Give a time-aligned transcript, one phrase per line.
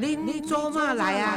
[0.00, 1.36] 恁做嘛来啊？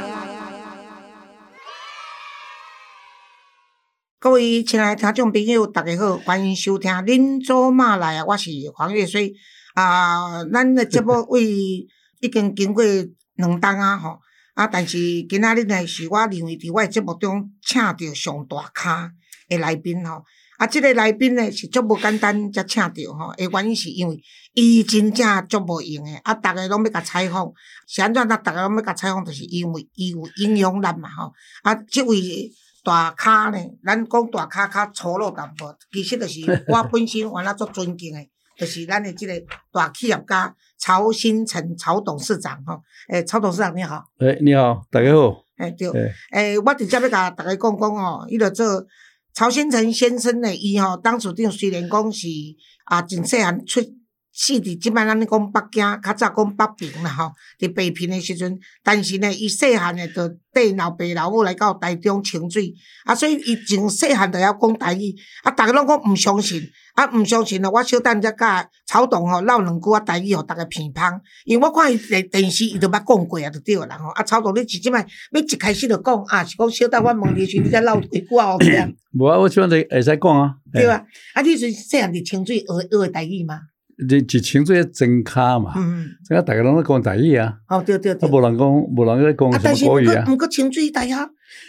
[4.20, 9.34] 各位亲爱的听众朋友，大家好，欢迎收听《恁做嘛来啊》，我是黄月水
[9.74, 10.44] 啊。
[10.44, 12.84] 咱的节目为已经经过
[13.34, 14.20] 两档啊，吼
[14.54, 19.10] 啊，但是今仔日呢，是我认为伫我的节目中请到上大咖
[19.48, 20.22] 的来宾吼。
[20.62, 23.30] 啊，即个来宾呢是足无简单，才请到吼。
[23.30, 24.16] 诶，原因是因为
[24.54, 27.52] 伊真正足无用诶，啊，逐个拢要甲采访，
[27.88, 28.28] 是安怎？
[28.28, 31.32] 咱逐个拢要甲采访，就是因为伊有影响力嘛吼。
[31.64, 32.48] 啊，即位
[32.84, 39.32] 大咖呢，咱讲大咖较粗鲁淡薄，其实就是我 本身原来足尊敬诶，就是咱的即个
[39.72, 42.80] 大企业家曹新成曹董事长吼。
[43.08, 44.04] 诶，曹董事长你好。
[44.20, 45.42] 诶，你好，大家好。
[45.58, 45.90] 诶，对。
[46.30, 48.86] 诶，我直接要甲大家讲讲吼，伊着做。
[49.34, 52.28] 曹先成先生呢，伊吼当初顶虽然讲是
[52.84, 53.80] 啊，真细汉出。
[54.34, 62.72] 是伫即摆咱咧讲北京，较早讲北平啦吼，伫北平诶时阵，但是呢，伊细汉诶就缀老爸老母来到台中清水，
[63.04, 66.62] 啊，所以伊从细汉就要讲台语，啊，逐个拢讲毋相信，
[66.94, 78.56] 啊，毋相信咯，我小等则甲曹董吼唠两句啊台语，互逐个鼻芳，因为我看伊电电视伊都捌讲过啊，就对啦吼，啊，曹董你是即摆要一开始就讲啊，是讲小等我问你时，你才唠几句啊？
[79.18, 80.54] 无啊，我即摆就会使讲啊。
[80.72, 81.02] 对啊，
[81.34, 83.60] 啊，你是细汉伫清水学学台语吗？
[84.08, 85.72] 你一清水真卡嘛，
[86.28, 87.54] 真卡大家拢在讲台语啊。
[87.68, 88.28] 哦，对对对。
[88.28, 90.24] 啊，无人讲，无人在讲什么国语啊。
[90.28, 91.14] 毋过清水大学，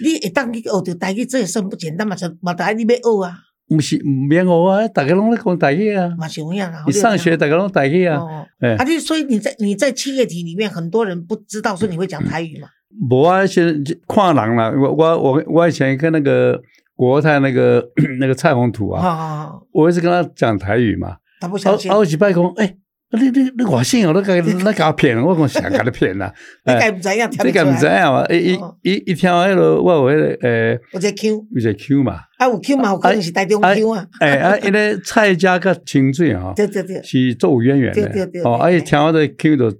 [0.04, 2.14] 你会当去学着台语，这也算不简单嘛？
[2.14, 3.38] 就嘛，大你要学啊。
[3.70, 6.14] 毋是毋免学啊，大家拢咧讲台语啊。
[6.18, 6.84] 嘛是有影啊。
[6.86, 8.18] 你上学大家拢台语啊。
[8.20, 8.46] 哦。
[8.78, 12.68] 啊，你所以你在你在企业体里面，很多人不知道说你会讲台语嘛。
[13.10, 14.72] 无啊，现在看人啦。
[14.76, 16.62] 我我我我以前跟那个
[16.96, 17.84] 国泰那个
[18.20, 21.18] 那个蔡宏图啊，我一直跟他讲台语嘛。
[21.40, 21.90] 他不相信。
[21.92, 22.78] 啊，有一摆讲，诶，
[23.20, 26.34] 你你你外省哦，你甲 你甲我骗，我讲谁甲 你骗啦？
[26.66, 27.30] 你敢毋知影？
[27.46, 28.26] 你敢毋知影嘛？
[28.30, 32.20] 伊伊伊伊听迄落，我有迄个诶，有只 Q，有只 Q 嘛。
[32.38, 32.90] 啊，有 Q 嘛？
[32.92, 34.06] 有可能是台中 Q 啊。
[34.20, 38.02] 诶啊，因为蔡家甲清水哈，对对对，是做有渊源的。
[38.02, 38.42] 对对对。
[38.44, 39.72] 哦，而且听我的 Q 都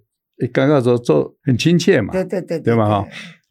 [0.52, 2.12] 感觉说做很亲切嘛。
[2.14, 2.60] 对对对。
[2.60, 3.08] 对嘛哈？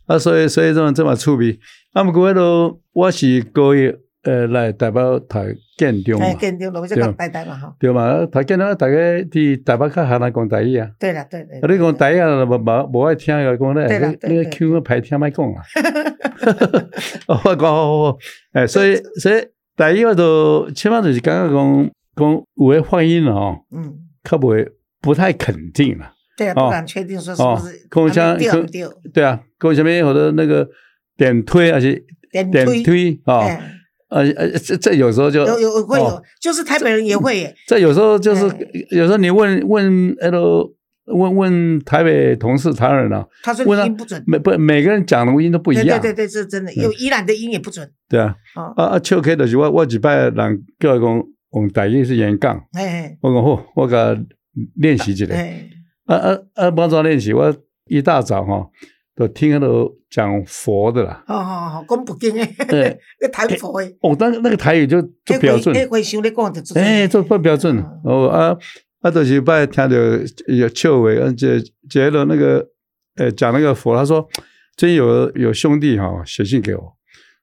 [0.06, 1.58] 啊，所以所以这种这么趣味。
[1.92, 3.92] 啊，毋过迄落我是高一。
[4.24, 5.46] 呃，来代表台
[5.76, 15.62] 建中嘛，建中，我就讲台台嘛，哈，对嘛，台建中大家伫台北较下难讲台语啊，对啦，对对，啊，你讲台语啊，无无无爱听个讲咧，你你个 Q 个排听麦讲啊，
[17.44, 18.18] 我讲好好，
[18.52, 19.44] 哎，所以 所以
[19.76, 24.64] 台语我都起码就是刚刚讲讲有诶发音哦，嗯，可不会
[25.00, 28.38] 不太肯定了，对啊，不敢确定说是不是，跟我讲，
[29.12, 30.68] 对啊，跟我前面有的那个
[31.16, 32.00] 点推，而且
[32.30, 32.48] 点
[32.84, 33.48] 推啊。
[34.12, 37.54] 呃呃，这这有时候就有有会有，就是台北人也会耶。
[37.66, 38.44] 这有时候就是
[38.90, 40.62] 有时候你问问那个
[41.06, 46.00] 问问台北同事台湾人啊，他说音不准，每不每个人讲的音都不一样。
[46.00, 47.90] 对对对，是真的，有宜兰的音也不准。
[48.08, 48.36] 对啊，
[48.76, 51.24] 啊啊，秋 K 的是我我几拜人叫我讲
[51.54, 54.16] 用台语是演讲，哎，我讲好，我甲
[54.76, 55.26] 练习一下。
[56.06, 57.54] 啊啊啊，帮助练习，我
[57.86, 58.68] 一大早哈。
[59.14, 68.28] 都听那个讲佛的啦，哦哦哦，讲不经诶，对， 那台佛诶，哦，那那个台语就就标准，哎，会想你讲的，哎，做不标准，哦。
[68.28, 68.56] 啊
[69.00, 69.96] 啊，就是拜听到
[70.46, 72.64] 有笑话，而且觉得那个
[73.16, 74.26] 呃讲那个佛，他说
[74.76, 76.96] 真有有兄弟哈写信给我，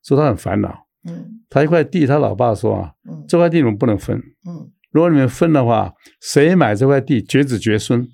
[0.04, 0.70] 说他很烦恼，
[1.06, 8.08] 嗯，他一块地，他老爸说啊，嗯，这块地你们不能分，嗯，如果你们分的话，谁买这块地，绝子绝孙。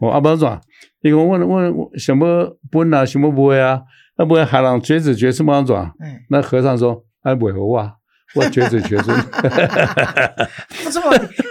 [0.00, 0.60] 我阿伯说，
[1.02, 3.80] 伊讲问问什么分啊，什么不会啊？
[4.18, 5.90] 那不会海浪绝子绝孙么样转？
[6.28, 7.92] 那和尚说，哎，不会啊。
[8.32, 9.20] 我绝子绝孙，
[10.84, 11.02] 不错，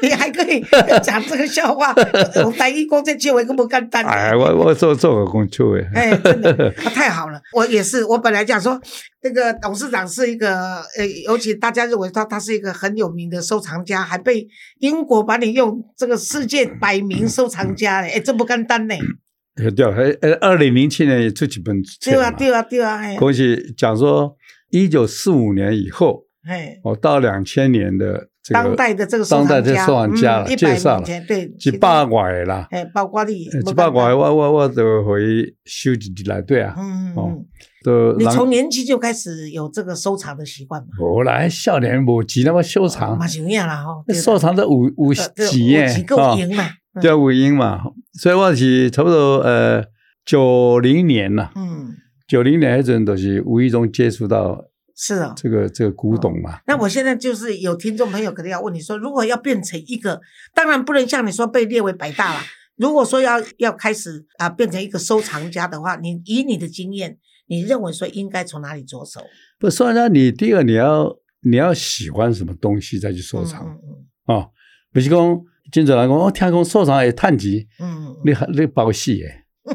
[0.02, 0.64] 你还可以
[1.04, 1.94] 讲这个笑话。
[2.46, 4.02] 我台语讲这句话，根本干单。
[4.06, 5.86] 哎，我我做做个工作诶。
[5.94, 7.42] 哎，真的，太好了。
[7.54, 8.80] 我也是，我本来讲说，
[9.24, 14.48] 那个董事长是一个，呃，尤其大家认为他他是一个很有名的收藏家，还被
[14.78, 18.96] 英国把你用这个世界百名收藏家嘞，哎，这不干单呢。
[19.76, 21.82] 对，还呃，二零零七年也出几本。
[22.04, 23.16] 对啊，对啊，对啊。
[23.18, 24.36] 恭喜讲说，
[24.70, 26.26] 一九四五年以后。
[26.48, 37.46] 哎，我到两千年的这个当代的这个当代的收藏家了，介绍了，对，几百块啦，哎，包括你几百块，我我我都会收集起来，对啊，嗯嗯，
[37.84, 40.88] 都你从年轻就开始有这个收藏的习惯嘛？
[41.00, 46.70] 我来少年无几那么收藏，嘛就样了哈，收藏的五五几耶，几个银嘛，
[47.02, 47.82] 叫五银嘛，
[48.14, 49.86] 所以我是差不多呃
[50.26, 51.96] 九零年了，嗯，
[52.28, 54.66] 九零年那阵都是无意中接触到。
[55.02, 56.60] 是啊，这个这个古董嘛。
[56.68, 60.20] 那我现在就是有听众朋友可能要问你说，如果要变成一个，
[60.54, 62.42] 当然不能像你说被列为百大了，
[62.76, 67.18] 如果说要要开始啊变成一个收藏家的话，你以你的经验，
[67.48, 69.22] 你认为说应该从哪里着手？
[69.58, 73.80] 不收藏家，你第一个你要你要喜欢什么东西再去收藏嗯
[74.28, 74.52] 嗯哦，
[74.92, 75.18] 不是讲
[75.72, 78.06] 经常人讲我，听讲收藏会趁钱，嗯。
[78.06, 79.46] 嗯你还你包死诶，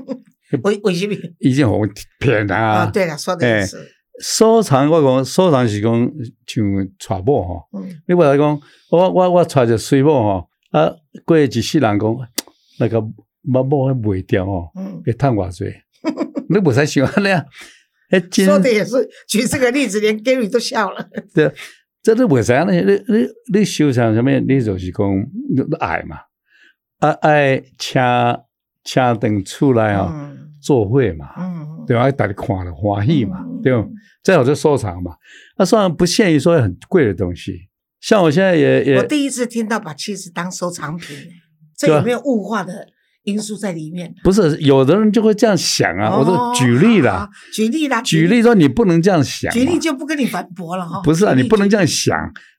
[0.53, 1.15] 嗯，为为什么？
[1.39, 1.87] 已经互
[2.19, 2.87] 骗人啊，啊。
[2.87, 3.79] 对了，说的是，
[4.21, 6.13] 收藏我讲收藏是讲像
[6.47, 6.61] 娶
[7.25, 7.89] 某吼，嗯。
[8.07, 8.61] 你话来讲，
[8.91, 10.93] 我我我娶一个水某吼，啊，
[11.25, 12.17] 过一世人讲
[12.79, 13.01] 那个
[13.43, 15.65] 某某迄卖掉吼，嗯，会趁偌济，
[16.51, 17.45] 你无使想安尼啊，
[18.45, 21.09] 说的也是，举这个例子，连 Gary 都笑了。
[21.35, 21.51] 对，
[22.05, 24.31] 这你袂使安尼，你你你收藏什么？
[24.41, 25.11] 你就是讲
[25.53, 26.19] 你爱嘛，
[27.01, 28.01] 啊爱请
[28.85, 30.35] 请等出来哦，嗯。
[30.65, 32.11] 做会嘛，嗯，对吧？
[32.11, 33.87] 大家看了欢喜嘛嗯，对吧？
[34.23, 35.15] 再有就收藏嘛，
[35.59, 37.69] 那收藏不限于说很贵的东西，
[38.01, 41.15] 像我现在也我也第一次听到把妻子当收藏品，
[41.77, 42.89] 这有没有物化的
[43.25, 44.15] 因素在里面？
[44.23, 51.01] 不是有的人就会这样想啊，我哦说举例好啦，，举例啦，举例说你不能这样想嘛，举例就不跟你反驳了哈。
[51.03, 52.17] 不是啊，你不能这样想，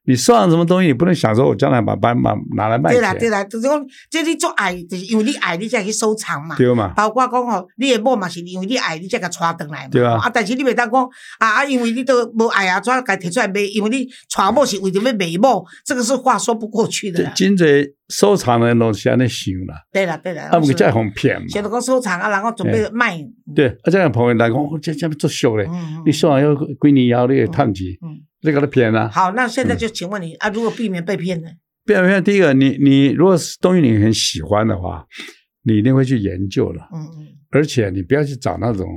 [0.07, 6.55] 你收藏什么东西，你不能想说我将来把把把拿来卖对啦，对钱，啦，就是讲，这你做爱，就是因为你爱，你才去收藏嘛。
[6.55, 6.89] 对嘛？
[6.95, 9.89] 包括讲吼，你的某嘛是因为你爱，你才甲带回来嘛。
[9.91, 11.03] 对啊啊，但是你袂当讲
[11.39, 13.61] 啊啊，因为你都无爱啊，怎甲摕出来卖？
[13.61, 17.31] 因为你带某是为着要卖某，这个是话说不过去的啦。
[17.35, 20.43] 真侪收藏的人都是安尼想啦，对啦，对啦。
[20.43, 21.47] 啊，不过是再互骗嘛。
[21.47, 23.17] 想到讲收藏啊，然后准备卖。
[23.55, 29.09] 对，啊，这样朋友来讲，哦，这这么作秀嘞，嗯，嗯你收藏要几年以后你会趁钱，嗯，你给他骗啊。
[29.11, 31.49] 好，那现在就请问你啊，如果避免被骗呢？
[31.85, 32.23] 避免骗？
[32.23, 35.05] 第一个，你你如果是东西你很喜欢的话，
[35.63, 38.87] 你一定会去研究了，嗯嗯而且你不要去找那种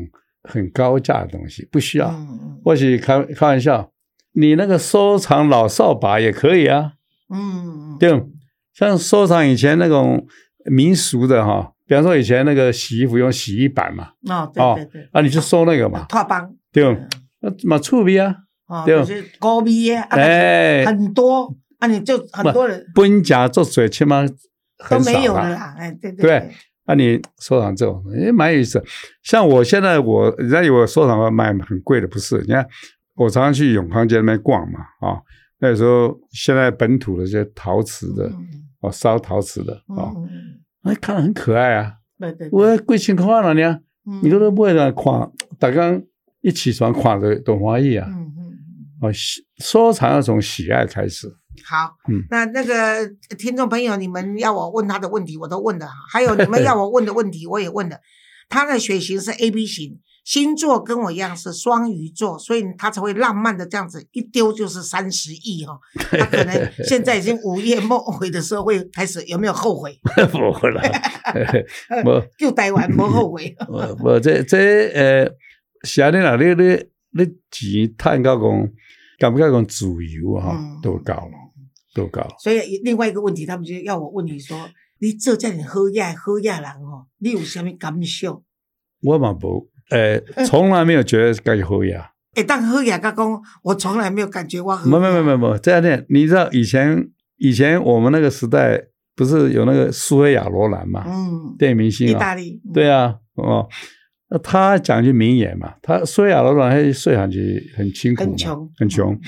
[0.42, 2.10] 很高价的东西，不需要。
[2.10, 3.90] 嗯嗯或许开开玩笑，
[4.32, 6.92] 你那个收藏老扫把也可以啊，
[7.32, 8.26] 嗯嗯，对吧，
[8.78, 10.24] 像收藏以前那种
[10.70, 17.00] 民俗的哈，比方说以前那个洗衣服用洗衣板嘛，哦，对哦对对，啊，你就收那个嘛，拓帮，对吧？
[17.40, 18.34] 那嘛触笔啊，
[18.68, 24.34] 哦，对就是高逼耶，啊哎，很多啊，你就很多人本家做水起码都
[24.78, 25.74] 很少没有的啦。
[25.76, 26.50] 哎，对对对，
[26.86, 28.82] 那、你收藏这种也蛮有意思。
[29.22, 32.38] 像我现在我人家以为我收藏卖很贵的，不是？
[32.42, 32.66] 你看
[33.16, 35.18] 我常常去永康街那边逛嘛，啊、
[35.58, 38.46] 那时候现在本土的这些陶瓷的，嗯
[38.80, 41.94] 哦，烧陶瓷的，嗯哦，嗯，那、看着很可爱啊。
[42.18, 45.04] 对对，我贵千块了呢，嗯你都都不会来看，
[45.58, 46.00] 大家
[46.40, 48.06] 一起床看的都欢喜啊。
[48.08, 49.08] 嗯嗯嗯。
[49.08, 51.28] 哦，喜收藏要从喜爱开始。
[51.64, 57.98] 好，嗯那那个听众朋友，你们要我问他的问题，我都问了哈，还有你们要我问的问题，我也问了。
[58.48, 65.80] 他的血型是 A B 型，星座跟我一样是双鱼座，所以他才会浪漫的这样子一丢就是三十亿哈。
[66.12, 69.98] 他可能现在已经午夜梦回的时候会开始有没有后悔？
[70.30, 70.82] 不会啦，
[72.04, 73.56] 无就台湾没后悔。
[73.70, 75.34] 无无这这呃，
[75.84, 76.74] 是安尼啦，你你
[77.12, 78.68] 你钱趁到讲，
[79.18, 81.32] 感觉讲自由啊，嗯都够了，
[81.94, 82.34] 都够了。
[82.38, 88.44] 所以另外一个问题，他们就要我问你说，你这叫你喝呀喝呀人哦，你有什么感受？
[89.00, 92.10] 我嘛无，呃，从来没有觉得该喝呀。
[92.34, 94.88] 哎，但喝呀，他讲我从来没有感觉我喝。
[94.88, 98.80] 没没没没没，这样念，你知道以前以前我们那个时代
[99.16, 103.66] 不是有那个苏菲亚罗兰嘛，嗯，电影明星啊，意大利，嗯对啊，哦，
[104.30, 109.18] 那他讲句名言嘛，他苏菲亚罗兰他睡上去很辛苦，很穷，很穷。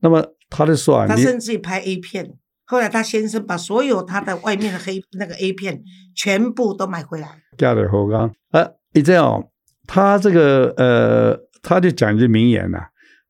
[0.00, 2.32] 那么他就说啊，他甚至于拍 A 片，
[2.64, 5.82] 后来他先生把所有他的外面的黑那个 A 片
[6.14, 7.28] 全部都买回来。
[7.58, 9.44] 嫁的后刚啊，你这样，
[9.88, 12.78] 他这个呃，他就讲一句名言呐、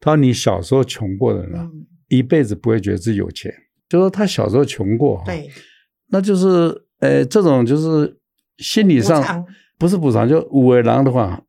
[0.01, 3.51] 他说你小时候穷过的人啊，嗯，一辈子不会觉得自己有钱，
[3.89, 5.49] 就说他小时候穷过，，对，
[6.09, 6.47] 那就是
[6.99, 8.19] 呃，这种就是
[8.59, 9.47] 心理上
[9.79, 11.41] 不是补偿，就五尾狼的话，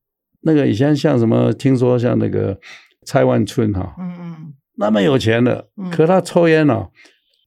[0.42, 2.58] 那个以前像什么，听说像那个
[3.04, 6.92] 蔡万春哈、嗯嗯，那么有钱的嗯，可他抽烟哦，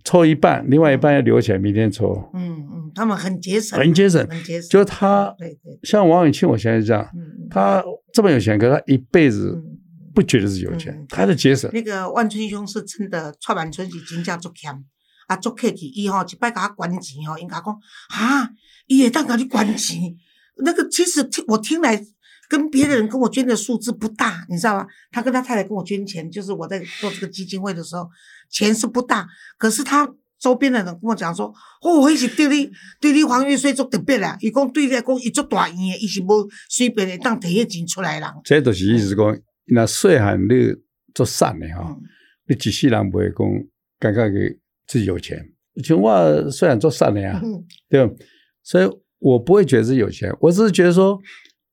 [0.05, 4.27] 抽一半，另外一半要留起来，明天抽，嗯嗯，他们很节省，很节省。
[4.29, 4.69] 很节省。
[4.69, 7.83] 就他对对，像王永庆，我现在是这样，嗯，他
[8.13, 9.79] 这么有钱，可他一辈子嗯
[10.15, 11.71] 不觉得自己有钱嗯，他的节省。
[11.73, 14.73] 那个万春兄是真的，蔡万春是真正足欠，
[15.29, 15.87] 啊，足客气。
[15.87, 18.51] 伊吼一摆甲我捐钱吼，因甲我讲啊，
[18.87, 20.15] 伊会当甲你捐钱。
[20.65, 21.99] 那个其实听我听来
[22.49, 24.87] 跟别的人跟我捐的数字不大，你知道吗？
[25.11, 28.07] 他跟他太太跟我捐钱，就是我在做这个基金会的时候，
[28.53, 29.27] 钱是不大，
[29.59, 30.15] 可是他。
[30.43, 31.47] 周边的人跟我讲说，
[31.83, 32.69] 哦，迄是对你
[33.01, 34.37] 对你黄月水做特别啦。
[34.41, 38.35] 伊讲对你来讲，伊做大圆的，伊是无随便会当摕迄钱出来的人。
[38.43, 40.75] 这都是意思讲，那细汉你
[41.15, 42.03] 做善的哈，嗯
[42.49, 43.47] 你一世人不会讲
[44.01, 45.39] 感觉给自己有钱。
[45.85, 48.13] 像我虽然做善的啊，嗯对吧，
[48.65, 48.91] 所以
[49.21, 51.21] 我不会觉得自己有钱，我只是觉得说，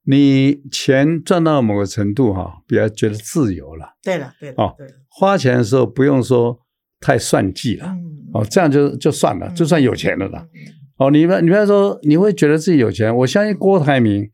[0.03, 3.95] 你钱赚到某个程度哈，比较觉得自由了。
[4.03, 6.59] 对了，对了，哦对，花钱的时候不用说
[6.99, 10.47] 太算计了，嗯，哦，这样就就算了，就算有钱了啦。
[10.53, 14.29] 嗯，嗯哦，你们你比方说你会觉得自己有钱，我相信郭台铭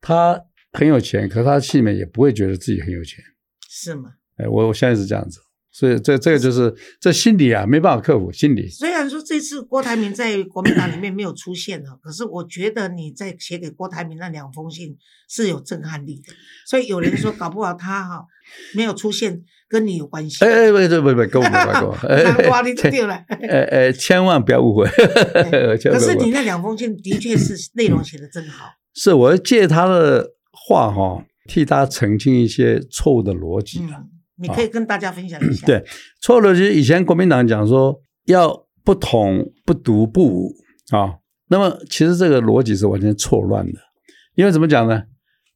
[0.00, 3.22] 他很有钱，可是他心里面也不会觉得自己很有钱。
[3.68, 4.10] 是吗？
[4.38, 5.38] 哎，我我相信是这样子，
[5.70, 8.68] 所以这这个就是这心理啊，没办法克服心理。
[8.68, 14.96] 虽然说这次郭台铭在国民党里面没有出现了，可是我觉得你在写给郭台铭那两封信
[15.28, 16.32] 是有震撼力的，
[16.66, 18.24] 所以有人说搞不好他哈
[18.74, 20.44] 没有出现跟你有关系。
[20.44, 22.06] 哎哎，不对不对，跟我没关系。
[22.08, 23.14] 哎哇，你就对了。
[23.28, 24.88] 哎哎，千万不要误会。
[25.84, 28.66] 可是你那两封信的确是内容写的真好。
[28.94, 33.98] 是我借他的话哈，替他澄清一些错误的逻辑了。
[33.98, 34.08] 嗯，
[34.38, 35.66] 你可以跟大家分享一下。
[35.66, 35.84] 对，
[36.20, 40.54] 错误的逻辑，以前国民党讲说要不统不独不武
[40.90, 41.16] 啊，
[41.48, 43.78] 那么其实这个逻辑是完全错乱的。
[44.34, 45.04] 因为怎么讲呢？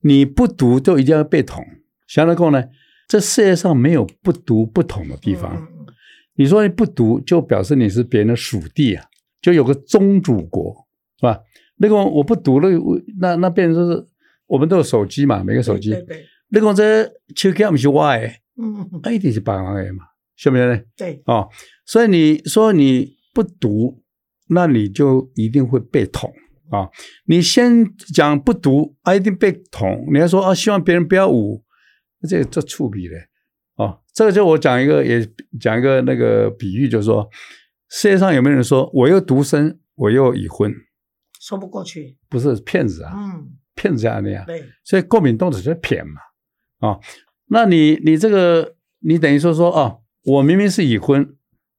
[0.03, 1.65] 你不独就一定要被统，
[2.07, 2.65] 想得够呢？
[3.09, 5.55] 这世界上没有不独不统的地方。
[5.57, 5.69] 嗯
[6.35, 9.05] 你说你不独，就表示你是别人的属地啊，
[9.43, 10.75] 就有个宗主国，
[11.21, 11.39] 是吧？
[11.77, 12.71] 那个我不独了，
[13.21, 14.07] 那那变成说是
[14.47, 15.91] 我们都有手机嘛，每个手机。
[15.91, 17.05] 对对，你讲这
[17.37, 20.05] 手机不是我的，嗯嗯嗯，那一定是别人的嘛，
[20.37, 20.83] 是不是呢？
[20.97, 21.49] 对，哦，
[21.87, 24.03] 所以你说你不读，
[24.49, 26.33] 那你就一定会被捅
[26.71, 26.89] 啊、
[27.27, 30.07] 你先讲不读，啊，一定被捅。
[30.11, 31.63] 你还说啊，希望别人不要捂，
[32.27, 33.17] 这个这触笔嘞。
[33.75, 35.21] 哦，这个就我讲一个，也
[35.61, 37.29] 讲一个那个比喻，就是说，
[37.91, 40.75] 世界上有没有人说我又独身，我又已婚，
[41.41, 42.17] 说不过去。
[42.31, 44.43] 不是骗子啊，嗯，骗子这样那样。
[44.47, 46.21] 对，所以过敏动只是骗嘛，
[46.89, 46.99] 啊、
[47.53, 51.37] 那你你这个你等于说说哦，我明明是已婚，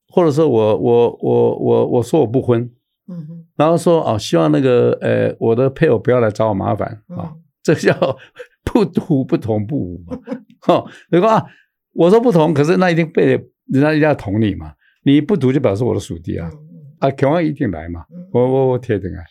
[0.08, 2.70] 或者说我我我我我说我不婚，
[3.08, 7.94] 嗯哼，然后说哦，希望那个呃我的配偶不要来找我麻烦啊、嗯这叫
[8.62, 10.18] 不独不同不武嘛，
[10.68, 11.42] 哦，如果啊
[11.92, 13.24] 我说不同，可是那一定被
[13.66, 16.50] 人家一定要捅你嘛，你不独就表示我的属地啊，
[17.00, 18.28] 啊，肯定一定来嘛，嗯。
[18.32, 19.24] 我我我铁定啊，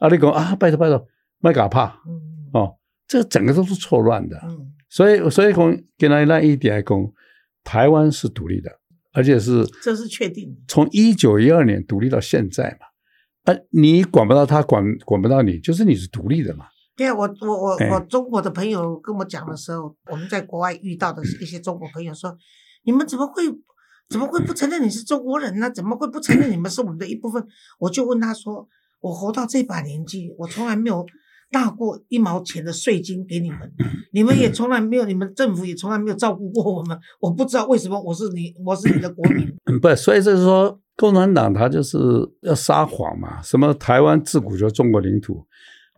[0.00, 1.06] 啊你讲啊拜托拜托，
[1.40, 2.00] 麦搞怕。
[2.08, 2.50] 嗯。
[2.54, 2.74] 哦，
[3.06, 4.40] 这整个都是错乱的。
[4.44, 7.12] 嗯所以，所以讲，跟他那一点来讲，
[7.64, 8.70] 台湾是独立的，
[9.12, 10.56] 而且是这是确定。
[10.68, 12.86] 从一九一二年独立到现在嘛。
[13.52, 16.66] 啊，你管不到他，管管不到你，就是你是独立的嘛。
[16.94, 22.38] 对啊，我我我哎我中国的朋友跟我讲的时候，我们在国外遇到的一些中国朋友说，
[22.84, 23.42] 你们怎么会
[24.08, 25.68] 怎么会不承认你是中国人呢？
[25.68, 27.44] 怎么会不承认你们是我们的一部分？
[27.80, 28.68] 我就问他说，
[29.00, 31.04] 我活到这把年纪，我从来没有
[31.54, 33.60] 纳过一毛钱的税金给你们，
[34.12, 39.46] 你们也从来没有，你们政府也从来没有照顾过我们，我不知道为什么我是你，我是你的国民。
[39.66, 41.96] 嗯 不，所以就是说，共产党他就是
[42.42, 43.40] 要撒谎嘛。
[43.40, 45.46] 什么台湾自古就是中国领土，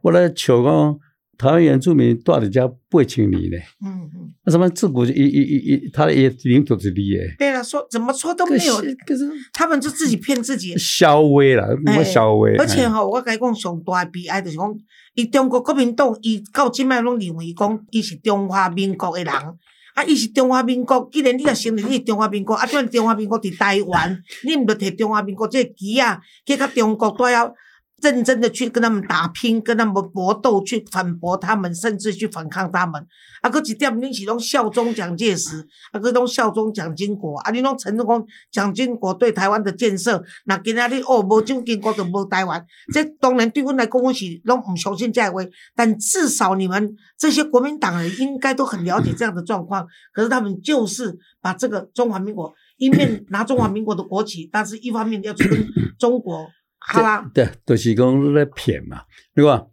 [0.02, 0.98] 我来求讲
[1.38, 3.56] 台湾原住民住伫遮八千年呢？
[3.84, 8.76] 嗯嗯，那什么自古就一一一一，他的也领土是你的，对了，说怎么说都没有，
[9.06, 10.76] 可是他们就自己骗自己。
[10.78, 14.74] 稍微啦，什么稍微，哎而且吼、我甲你讲上大的悲哀就是讲，
[15.14, 19.32] 伊中国国民党伊到即摆拢认为讲伊是中华民国的人，
[19.94, 27.54] 啊，伊是中华民国，既然你若承认你是中华民国，啊，怎中华民国伫台湾，你毋着摕中华民国这个旗啊，去甲中国都要
[28.02, 33.06] 认真的去跟他们打拼，跟他们搏斗，去反驳他们，甚至去反抗他们。
[33.42, 55.48] 啊，搁一点恁是拢效忠蒋介石，啊，搁拢效忠蒋经国，啊，你拢承认讲蒋经国对台湾的建设，那今仔日哦无蒋经国就无台湾，这当然对阮来讲，阮是拢毋相信这样的话，但至少你们这些国民党人应该都很了解这样的状况，可是他们就是把这个中华民国一面拿中华民国的国旗，但是一方面要跟
[55.98, 56.46] 中国
[56.86, 59.02] 哈拉，对，就是讲在骗嘛，
[59.34, 59.66] 对吧？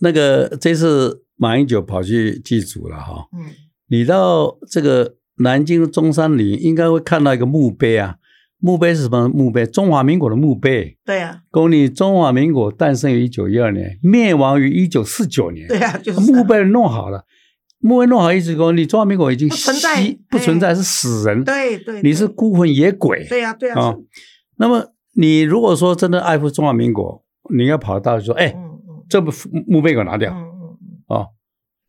[0.00, 3.46] 那个这次马英九跑去祭祖了哈，嗯
[3.88, 8.16] 你到这个南京中山陵，应该会看到一个墓碑啊。
[8.62, 9.64] 墓碑是什么墓碑？
[9.64, 10.98] 中华民国的墓碑。
[11.04, 15.66] 对啊，公你中华民国诞生于一九一二年，灭亡于一九四九年。
[15.66, 17.24] 对啊，就是墓碑弄好了，
[17.78, 21.42] 墓碑弄好，意思说你中华民国已经不存在不存在，是死人。
[21.42, 23.26] 对对，你是孤魂野鬼。
[23.28, 23.98] 对呀、对呀、啊是
[24.58, 27.22] 那么你如果说真的爱护中华民国，
[27.54, 28.56] 你要跑到说，哎，
[29.08, 29.30] 这不
[29.66, 30.32] 墓碑给我拿掉
[31.08, 31.26] 哦，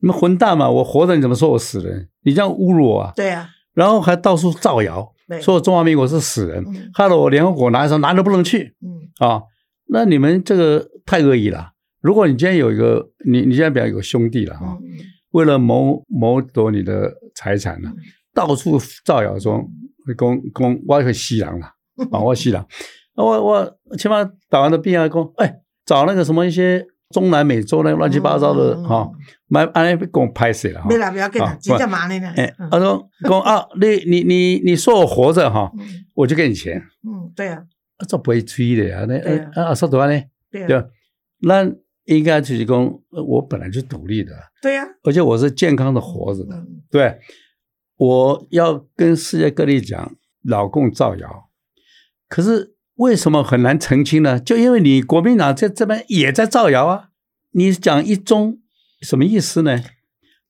[0.02, 0.70] 你们混蛋嘛！
[0.70, 2.10] 我活着你怎么说我死人？
[2.24, 3.14] 你这样侮辱我啊！
[3.16, 9.42] 对啊、然后还到处造谣，对，说中华民国是死人，嗯害得我联合国哪里说哪里都不能去嗯啊！
[9.88, 11.72] 那你们这个太恶意了。
[12.02, 14.98] 如果你今天有一个你你现在比较有个兄弟了哈、嗯嗯
[15.32, 19.64] 为了谋谋夺你的财产呢、嗯到处造谣说
[20.18, 21.68] 公公我是西洋了，
[22.12, 22.68] 啊我西洋，啊
[23.16, 29.10] 我我起码打完的病啊讲，哎找那个什么一些中南美洲那乱七八糟的哈，
[29.48, 30.88] 买安尼被我拍死了哈。
[30.90, 32.28] 没啦，不要给啦，真正嘛呢。
[32.38, 35.72] 哎，他说讲啊，你你你你说我活着哈，
[36.16, 36.82] 我就给你钱。
[37.04, 37.64] 嗯，对啊。
[38.08, 39.18] 这不会吹的呀，那
[39.62, 40.22] 啊啊，说多呢？
[40.52, 40.84] 对啊。
[41.42, 41.70] 那
[42.06, 44.32] 应该就是讲，我本来就独立的。
[44.62, 44.88] 对呀。
[45.04, 46.66] 而且我是健康的活着的。
[46.90, 47.20] 对。
[47.98, 51.50] 我要跟世界各地讲，老共造谣。
[52.28, 54.40] 可是为什么很难澄清呢？
[54.40, 57.10] 就因为你国民党在这边也在造谣啊！
[57.54, 58.60] 你讲一中
[59.02, 59.82] 什么意思呢？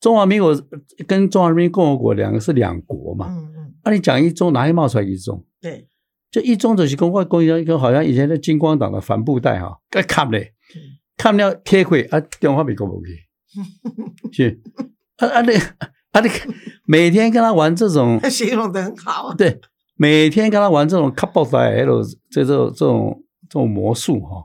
[0.02, 0.62] 中华民国
[1.08, 3.28] 跟中华人民共和国两个是两国嘛？
[3.30, 3.74] 嗯嗯。
[3.86, 5.46] 那你讲一中，哪里冒出来一中？
[5.62, 5.88] 对。
[6.30, 10.54] 就一中就是公外公一个好像以前的金光党的帆布袋哈，该看嘞，
[11.18, 13.02] 看了贴会啊，电话没给我
[14.32, 14.62] 去， 是
[15.18, 16.30] 啊啊那啊那
[16.86, 19.60] 每天跟他玩这种， 他形容的很好，对，
[20.02, 24.44] 每天跟他玩这种卡布袋，还有这种这种这种魔术哈，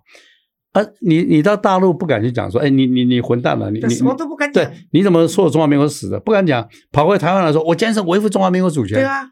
[0.73, 6.21] 啊你你到大陆不敢去讲说，哎你你你混蛋了，你你什么都不敢讲，对，你怎么说我中华民国死的？
[6.21, 9.31] 不敢讲，跑回台湾来说，我坚持维护中华民国主权，对啊。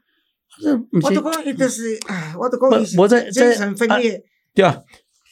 [0.62, 4.22] 这我都讲，伊就是哎，我都讲，我在精神分裂，
[4.54, 4.82] 对啊，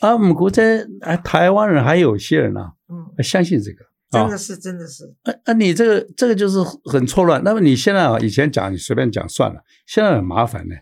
[0.01, 3.79] 啊，不过在啊，台湾人还有些人呢，嗯，相信这个，
[4.13, 7.43] 真的是，真的是，啊啊，你这个这个就是很错乱。
[7.43, 10.75] 那么你现在啊，以前讲你随便讲算了，现在很麻烦呢。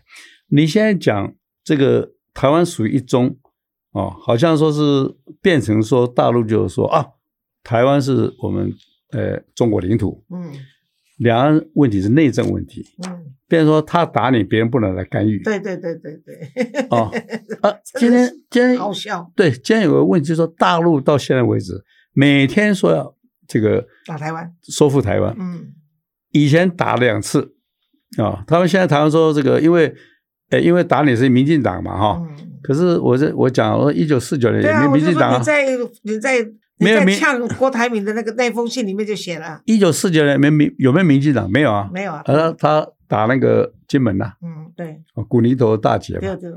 [0.49, 1.33] 你现在讲
[1.63, 3.37] 这个台湾属于一中，
[3.91, 7.07] 哦，好像说是变成说大陆就是说啊，
[7.63, 8.71] 台湾是我们
[9.11, 10.51] 呃中国领土，嗯。
[11.17, 15.39] 两岸问题是内政问题，嗯，别人说他打你，别人不能来干预。
[15.43, 16.87] 对对对对对。
[16.89, 17.11] 哦，
[17.61, 19.31] 啊，今天今天好笑。
[19.35, 21.79] 对，今天有个问题，就是说大陆到现在为止，
[22.13, 23.15] 每天说要
[23.51, 25.35] 这个打台湾，收复台湾。
[25.37, 25.73] 嗯，
[26.31, 27.53] 以前打了两次，
[28.17, 29.93] 啊，他们现在台湾说这个，因为，
[30.49, 32.21] 呃，因为打你是民进党嘛，哈。
[32.21, 32.59] 嗯。
[32.63, 35.65] 可是我这我讲，我一九四九年，没民进党你在
[36.03, 36.47] 你在。
[36.83, 41.87] 没有呛郭台铭的那个那封信里面就写了，一九四九年没民有没有民进党没有啊？
[41.93, 42.23] 没有啊。
[42.25, 46.21] 他他打那个金门呐，嗯对，古尼头大捷嘛。
[46.21, 46.51] 对对。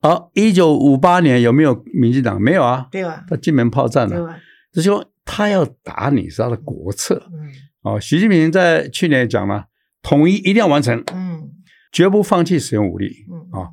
[0.00, 2.40] 好，一九五八年有没有民进党？
[2.40, 2.86] 没有啊。
[2.90, 3.26] 对吧？
[3.28, 4.40] 他金门炮战了，
[4.72, 7.28] 就说他要打你是他的国策。
[7.32, 7.52] 嗯。
[7.82, 9.66] 哦，习近平在去年讲了，
[10.02, 11.50] 统一一定要完成，嗯，
[11.90, 13.26] 绝不放弃使用武力。
[13.30, 13.70] 嗯啊，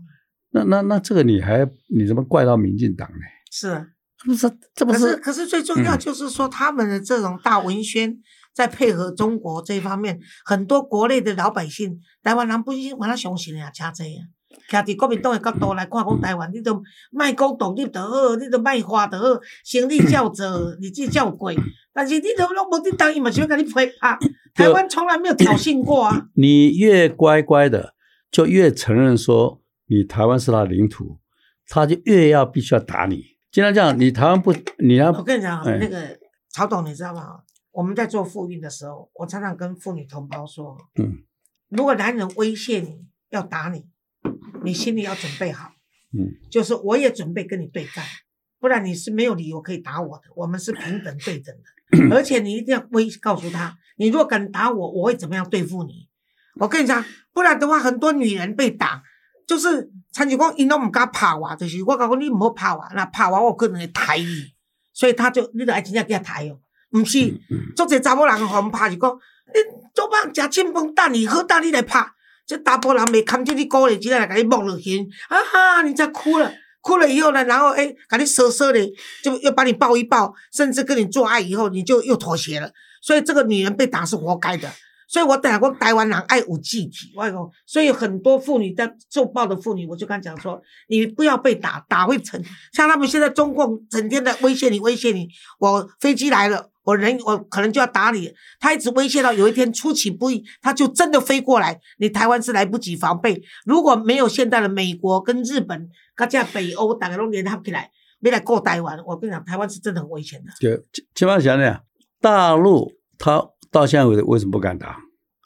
[0.52, 3.18] 那那那这个你还你怎么怪到民进党呢？
[3.52, 3.92] 是。
[4.26, 5.00] 不是，这不是。
[5.00, 8.18] 可是，可是最重要就是说，他们的这种大文宣，
[8.54, 14.28] 在配合中国这一方面，很多国内的老百姓，台湾人不是把他相信呀，加这样，
[14.70, 19.26] 站在国民党的角度来看，讲台湾，你都卖讲独立就好，你都卖花就好，
[19.66, 20.46] 生理照做，
[20.80, 21.52] 日子照过，
[21.92, 24.18] 但是你都拢无得当，伊嘛想跟你配啊。
[24.54, 26.28] 台湾从来没有挑衅过啊。
[26.36, 27.94] 你越乖乖的，
[28.32, 31.20] 就越承认说你台湾是他领土，
[31.68, 33.38] 他就越要必须要打你。
[33.52, 37.40] 经常这样，你台湾不，你要我跟你讲，那个曹董，你知道吗？
[37.72, 41.24] 我们在做妇运的时候，我常常跟妇女同胞说，嗯，
[41.70, 43.86] 如果男人威胁你要打你，
[44.64, 45.72] 你心里要准备好，
[46.18, 48.04] 嗯，就是我也准备跟你对战，
[48.60, 56.08] 不然你是没有理由可以打我的，我们是平等对等的， 而且你一定要威告诉他，你如果敢打我，我会怎么样对付你？
[56.56, 59.02] 我跟你讲，不然的话，很多女人被打。
[59.48, 64.54] 就是，参就讲，因拢唔敢拍我，就是我讲你唔好拍我，那拍我我可能会抬伊，
[64.94, 66.60] 所以他就你就爱真正叫抬哦，
[66.92, 67.34] 唔是，
[67.76, 69.60] 做者查某人互唔拍就讲，你
[69.96, 72.00] 做饭食清饭等你，好蛋你来拍，
[72.50, 78.80] 这查甫人未看住你鼓励，只来甲你摸落去，啊哈，你再哭了，哭了以后呢，然后诶，甲你瑟瑟的，
[79.24, 82.72] 就又把你抱一抱，甚至跟你做爱以后，你就又妥协了，
[83.04, 84.68] 所以这个女人被打是活该的。
[85.08, 92.44] 所以我讲过，台湾人爱有集体，我讲，所以很多妇女在受暴的妇女，我就跟她讲说，你不要被打，打会成。
[92.74, 95.28] 像他们现在中共整天的威胁你，威胁你，
[95.60, 98.34] 我飞机来了，我人我可能就要打你。
[98.60, 103.42] 他一直威胁到有一天出其不意，他就真的飞过来，你台湾是来不及防备。
[103.66, 110.52] 如果没有现在的美国跟日本，加加北欧，大家都联合起来，没来过台湾，我跟你讲，台湾是真的很危险的。
[110.60, 111.84] 就起码想想，
[112.20, 113.50] 大陆他。
[113.72, 114.98] 到现在为止，为什么不敢打？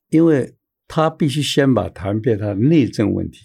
[0.09, 0.55] 因为
[0.87, 3.39] 他必须先把台湾变成内政问题，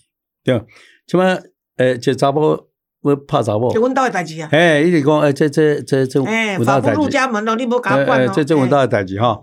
[0.45, 0.65] 对吧？
[1.09, 1.37] 什么？
[1.79, 2.68] 诶，这查甫
[3.09, 4.49] 我怕查甫，这阮兜的代志啊！
[4.53, 8.33] 哎，一直讲，哎，这这这这，哎，法不入家门咯，你无敢管咯。
[8.35, 9.41] 这这阮兜的代志哈。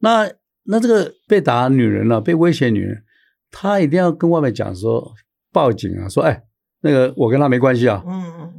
[0.00, 0.28] 那
[0.64, 3.02] 那这个被打女人了，被威胁女人，
[3.50, 5.12] 她一定要跟外面讲说，
[5.52, 6.42] 报警啊，说，哎，
[6.82, 8.02] 那个我跟她没关系啊。
[8.06, 8.52] 嗯嗯。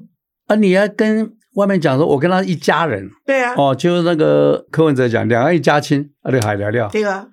[0.48, 1.34] 啊，你要跟。
[1.56, 7.26] 外面讲说，我跟她一家人，对啊，哦，就是那个柯文哲讲，两岸一家亲，啊，你还聊聊，对啊，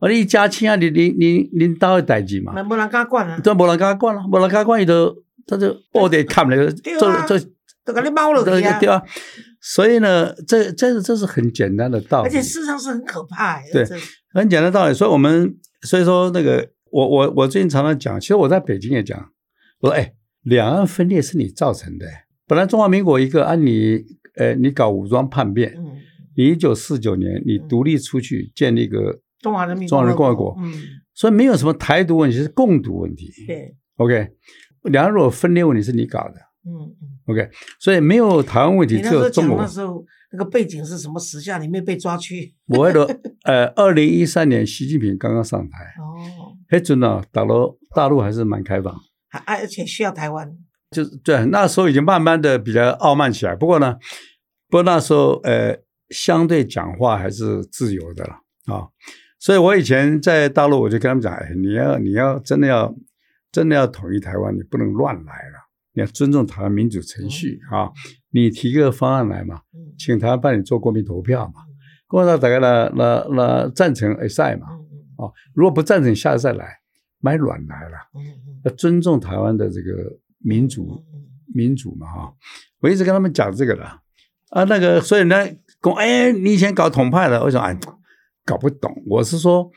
[0.00, 2.52] 我哋一家亲啊，你你你你到会代志嘛？
[2.54, 7.38] 那无人敢管啊，对，无人敢管啊，无人敢管伊就他就我得看了，做做，
[7.84, 9.02] 都给你猫了，对啊，
[9.60, 13.72] 所以呢，这这这是很简单的道理，而且事实上是很可怕、欸。
[13.72, 13.84] 对
[14.32, 14.94] 很简单的道理。
[14.94, 19.18] 所以我们所以说那个，我我我最近常常讲，其实我在北京也讲，
[19.80, 22.06] 我说哎，两岸分裂是你造成的。
[22.46, 24.02] 本来中华民国一个，按、你
[24.36, 25.96] 呃你搞武装叛变，嗯，
[26.36, 30.56] 你一九四九年你独立出去建立一个，中华人民中华人民共和国。
[30.60, 30.72] 嗯，
[31.14, 33.30] 所以没有什么台独问题，是共独问题。
[33.46, 34.28] 对，OK，
[34.84, 36.34] 两岸如果分裂问题是你搞的。
[36.66, 37.08] 嗯嗯。
[37.26, 39.66] OK，所以没有台湾问题，只有中国那。
[39.66, 41.58] 时候那个背景是什么时下？
[41.58, 42.54] 你没被抓去？
[42.66, 43.04] 我为了
[43.44, 48.94] 呃，二零一三年习近平刚刚上台，哦，那阵呢，大陆大陆还是蛮开放，
[49.28, 50.50] 还啊而且需要台湾。
[50.90, 53.54] 就是对那时候已经慢慢的比较傲慢起来。
[53.54, 53.96] 不过呢，
[54.68, 55.76] 不过那时候呃，
[56.08, 58.88] 相对讲话还是自由的了啊。
[59.38, 62.92] 所以我以前在大陆，我就跟他们讲，哎，你要你要真的要
[63.52, 65.58] 真的要统一台湾，你不能乱来了，
[65.94, 67.90] 你要尊重台湾民主程序啊。
[68.30, 69.94] 你提个方案来嘛，嗯。
[69.98, 71.62] 请台湾帮你做公民投票嘛。
[72.06, 74.98] 国民投票大概那那那赞成而赛嘛，嗯嗯。
[75.16, 76.78] 哦，如果不赞成，下次再来，
[77.20, 77.96] 买软来了，
[78.64, 82.34] 要尊重台湾的这个民主嗯民主嘛哈。
[82.80, 83.84] 我一直跟他们讲这个的
[84.50, 85.44] 啊，那个所以呢，
[85.82, 87.76] 讲哎，你以前搞统派的，我想哎，
[88.44, 88.94] 搞不懂。
[89.06, 89.68] 我是说，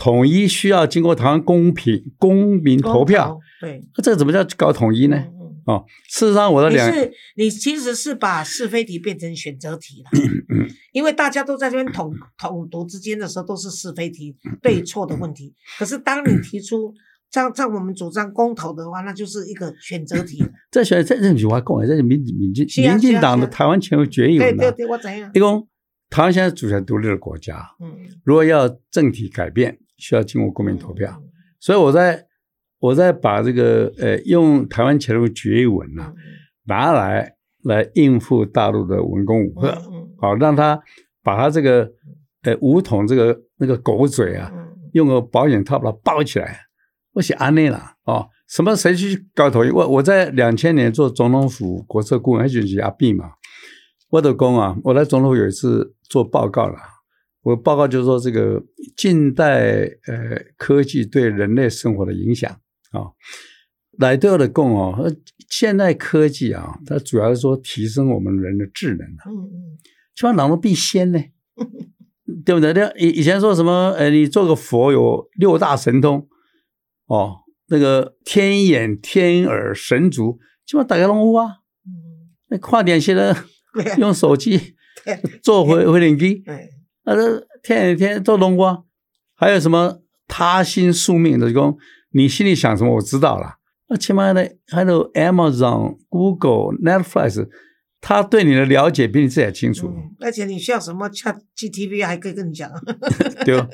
[0.00, 5.16] 统一需要经过台湾公平公民投票，，对，那这个怎么叫搞统一呢？
[5.18, 10.10] 嗯嗯哦，事实上我的两你是你其实是把是非题变成选择题了，
[10.48, 16.94] 嗯因为大家都在这边统 统独之间的时候都是是非题对错的问题，可是当你提出
[17.30, 20.42] 像像我们主张公投的话，那就是一个选择题。
[20.70, 24.38] 这选这这句话讲的，这是民民民进党的台湾前后决议。
[24.38, 25.30] 对对对，我怎样？
[25.34, 25.68] 一共
[26.08, 31.14] 台湾现在主权独立的国家，嗯，如果要政体改变，需要经过公民投票。
[31.16, 31.28] 嗯
[31.60, 32.24] 所以我在
[32.78, 36.16] 我在把这个呃用台湾前路决议文呐、嗯
[36.66, 37.34] 拿来
[37.64, 40.80] 来应付大陆的文攻武嗯吓，嗯好让他
[41.22, 41.90] 把他这个
[42.42, 46.60] 呃武统这个那个狗嘴啊，嗯用个保险套把它包起来。
[47.14, 49.70] 我写安内了哦，什么谁去搞统一？
[49.70, 53.32] 我我在两千年做总统府国策顾问，还就是阿碧嘛。
[54.10, 56.78] 我的工啊，我在总统府有一次做报告了，
[57.42, 58.62] 我报告就是说这个
[58.96, 62.50] 近代呃科技对人类生活的影响
[62.92, 63.12] 啊。
[63.98, 65.12] 来对我的供哦，呃
[65.48, 69.78] 现代科技啊，它主要是说提升我们人的智能啊，嗯嗯
[70.14, 71.18] 起码脑都变仙呢，
[72.44, 72.72] 对不对？
[72.72, 73.90] 那以以前说什么？
[73.98, 76.26] 呃，你做个佛有六大神通，
[77.06, 81.58] 哦，那个天眼、天耳、神足，基本上大家拢有啊。
[81.84, 83.34] 嗯，那快点现在
[83.74, 84.76] 对啊用手机
[85.42, 86.70] 做回回脸机，对，
[87.14, 88.78] 那这天眼天都弄过啊。
[89.34, 91.76] 还有什么他心宿命的，讲
[92.12, 93.56] 你心里想什么，我知道了。
[93.88, 97.48] 那起码呢，还有 Amazon、Google、Netflix，
[98.00, 99.88] 他对你的了解比你自己还清楚。
[99.88, 102.70] 嗯，而且你需要什么 Chat GTV 还可以跟你讲，
[103.44, 103.68] 对吧？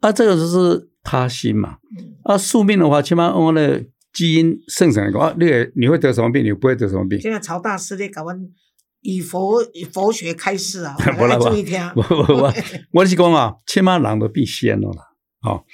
[0.00, 1.78] 啊，这个就是他心嘛。
[1.96, 7.18] 嗯啊，宿命的话，起码我的基因生成一个，啊，你也你会得什么病，你不会得什么病。
[7.20, 8.36] 现在曹大师咧搞完
[9.02, 11.80] 以佛以佛学开示啊， 不啦来注意听。
[11.94, 12.54] 我我我
[12.92, 15.02] 我是讲啊，起码人都变仙了啦。
[15.40, 15.64] 好、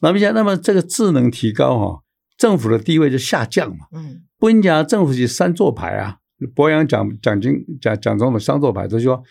[0.00, 2.02] 那么讲，那么这个智能提高哈、
[2.36, 3.86] 政府的地位就下降嘛。
[3.92, 6.16] 嗯不应讲政府是三座牌啊，
[6.52, 9.22] 博洋奖奖金奖奖总统三座牌，就是说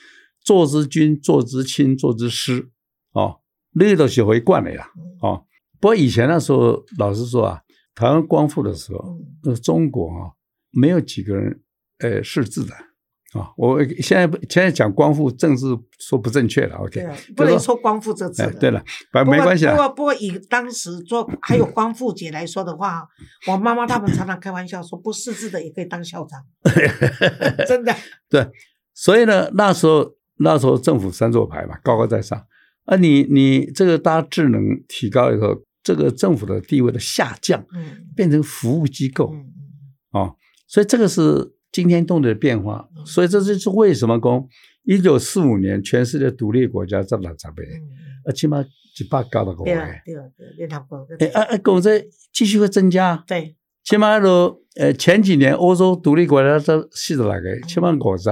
[0.41, 2.69] 做之君、做之亲、做之师，
[3.11, 3.41] 哦，
[3.73, 4.87] 那个都是回惯了呀，
[5.21, 5.43] 哦。
[5.81, 7.59] 不过以前那时候，老实说啊，
[7.93, 9.19] 台湾光复的时候，
[9.61, 10.31] 中国啊，
[10.71, 11.61] 没有几个人
[11.99, 12.73] 呃识字的
[13.33, 13.51] 啊。
[13.57, 15.65] 我现在现在讲光复，政治
[15.99, 23.07] 说不正确了，OK，对啊，不能说光复这字哎，对了，反不没关系啊，不过不过以当时做还有光复节来说的话，
[23.51, 26.43] 我妈妈他们常常开玩笑说，不识字的也可以当校长，
[27.67, 27.95] 真的。
[28.29, 28.47] 对，
[28.93, 32.45] 所以呢，那时候那时候政府三座牌嘛，高高在上。
[32.85, 40.35] 啊你，你这个大家智能提高以后，这个政府的地位的下降，嗯变成服务机构嗯嗯哦，
[40.67, 42.87] 所以这个是惊天动地的变化。
[42.95, 44.47] 嗯所以这就是为什么讲
[44.83, 47.89] 一九四五年全世界独立国家在哪十倍，嗯，
[48.25, 48.63] 啊，起码
[48.95, 53.23] 几百高的国对啊位，对联合国哎啊啊，跟这继续会增加。
[53.27, 58.29] 对，起码都呃前几年欧洲独立国家这四十来个，起码五十，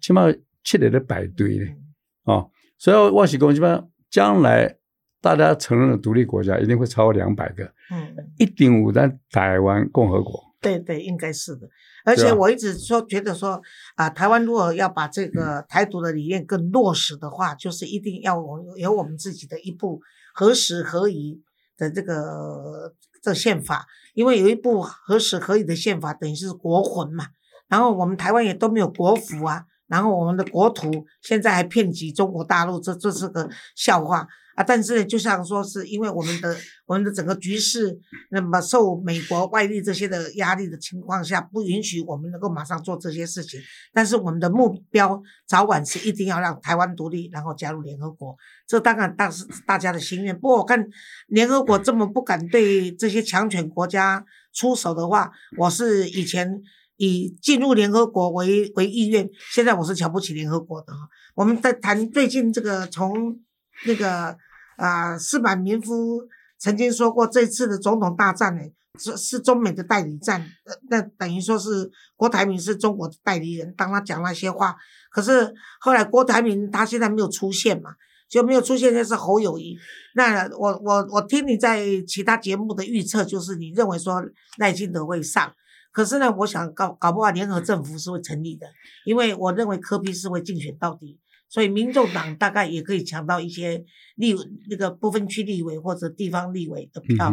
[0.00, 1.64] 起码七个在排队呢。
[1.64, 1.76] 嗯
[2.24, 4.76] 哦，所以我是讲，基本上将来
[5.20, 10.42] 大家承认的独立国家一定会超过两百个，嗯，一定五的台湾共和国。
[10.60, 11.68] 对对，应该是的。
[12.04, 13.60] 而且我一直说，觉得说
[13.96, 20.00] 啊，台湾如果要把这个台独的理念更落实的话，就是一定要我有我们自己的一部
[20.34, 21.42] 合时合宜
[21.76, 27.28] 的这个这宪法，因为有一部合时合宜的宪法，等于是国魂嘛。
[27.68, 30.90] 然后我们台湾也都没有国服啊，然后我们的国土
[31.22, 34.64] 现在还遍及中国大陆，这这是个笑话啊！
[34.64, 37.94] 但是就像说是因为我们的 我们的整个局势，
[38.30, 43.60] 那么受美国外力这些的压力的情况下，不允许我们能够马上做这些事情。
[43.92, 48.34] 但是我们的目标早晚是一定要让台湾独立，然后加入联合国。
[48.66, 50.34] 这当然当是大家的心愿。
[50.34, 50.82] 不过我看
[51.26, 56.62] 联合国这么不敢对这些强权国家出手的话，我是以前。
[56.96, 61.00] 以进入联合国为为意愿，现在我是瞧不起联合国的哈。
[61.34, 63.38] 我们在谈最近这个从
[63.86, 64.36] 那个
[64.76, 66.22] 啊，斯满民夫
[66.58, 68.62] 曾经说过，这次的总统大战呢，
[68.98, 70.48] 是是中美的代理战，
[70.88, 73.74] 那等于说是郭台铭是中国的代理人。
[73.76, 74.76] 当他讲那些话，
[75.10, 77.90] 可是后来郭台铭他现在没有出现嘛，
[78.28, 79.76] 就没有出现，就是侯友谊。
[80.14, 84.24] 那我我我听你在其他节目的预测，就是你认为说
[84.58, 85.52] 赖清德会上。
[85.94, 88.66] 可是呢，我想搞搞不好联合政府是会成立的，
[89.06, 93.84] 因为我认为柯比是会竞选到底，所以民众党大概也可以抢到一些
[94.16, 94.34] 立
[94.68, 97.32] 那个不分区立委或者地方立委的票。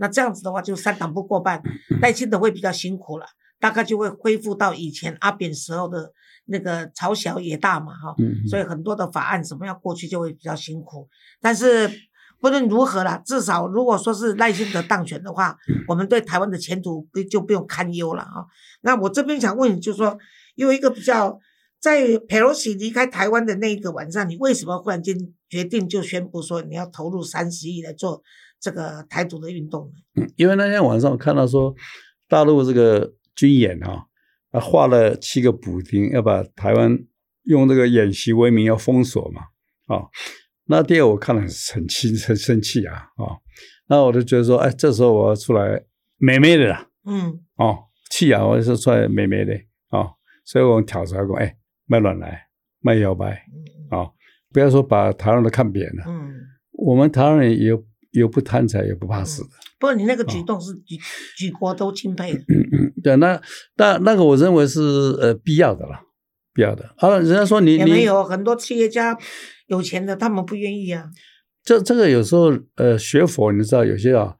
[0.00, 1.62] 那这样子的话，就三党不过半，
[2.02, 3.26] 赖清德会比较辛苦了，
[3.60, 6.12] 大概就会恢复到以前阿扁时候的
[6.46, 8.16] 那个朝小野大嘛，哈。
[8.48, 11.08] 所以很多的法案怎么样过去就会比较辛苦，
[11.40, 11.88] 但是。
[12.40, 18.46] 不论如何啦，至少如果说是赖清德当选的话，我们对台湾的前途不就不用堪忧了啊？
[18.80, 20.18] 那我这边想问你，就是说，
[20.54, 21.38] 有一个比较，
[21.78, 25.14] 在佩洛西离开台湾的那一个晚上，你为什么忽然间
[25.50, 28.22] 决定就宣布说你要投入三十亿来做
[28.58, 29.92] 这个台独的运动
[30.36, 31.74] 因为那天晚上我看到说，
[32.26, 34.04] 大陆这个军演啊，
[34.50, 36.98] 啊画了七个补丁，要把台湾
[37.42, 39.42] 用这个演习为名要封锁嘛，
[39.94, 40.08] 啊。
[40.70, 43.42] 那第二我看了很气很生气啊啊！
[43.88, 45.82] 那我就觉得说，哎，这时候我要出来
[46.16, 49.52] 美美的啦，嗯，哦，气啊，我就出来美美的
[49.88, 51.56] 啊，所以我们挑出来讲，哎，
[51.86, 52.46] 卖乱来，
[52.80, 53.30] 卖摇摆，
[53.90, 54.06] 啊，
[54.52, 56.34] 不要说把台湾都看扁了，嗯，
[56.70, 57.76] 我们台湾人也
[58.12, 59.48] 也不贪财，也不怕死的。
[59.80, 60.96] 不过你那个举动是举
[61.36, 63.42] 举国都钦佩的，嗯嗯，对，那
[63.76, 64.80] 那那个我认为是
[65.20, 66.00] 呃必要的了，
[66.54, 66.94] 必要的。
[66.98, 69.18] 啊，人家说你你没有很多企业家。
[69.70, 71.10] 有钱的他们不愿意啊，
[71.64, 74.36] 这这个有时候呃学佛你知道有些啊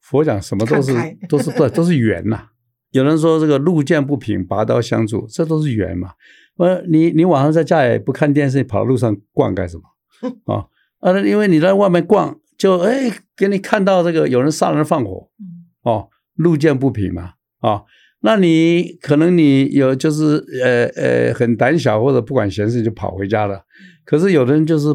[0.00, 0.92] 佛讲什么都是
[1.28, 2.48] 都是对都是缘呐。
[2.92, 6.14] 有人说这个路见不平拔刀相助，这都是缘嘛。
[6.56, 9.82] 呃，你你晚上在家也不看电视，跑到路上逛干什么
[10.52, 10.66] 啊？
[10.98, 15.28] 啊，因为你在外面逛，就哎给你看到这个有人杀人放火，
[15.82, 17.82] 哦，路见不平嘛啊。
[18.22, 23.64] 那你可能你有就是呃呃很胆小或者不管闲事就跑回家了。
[24.10, 24.88] 可是有的人就是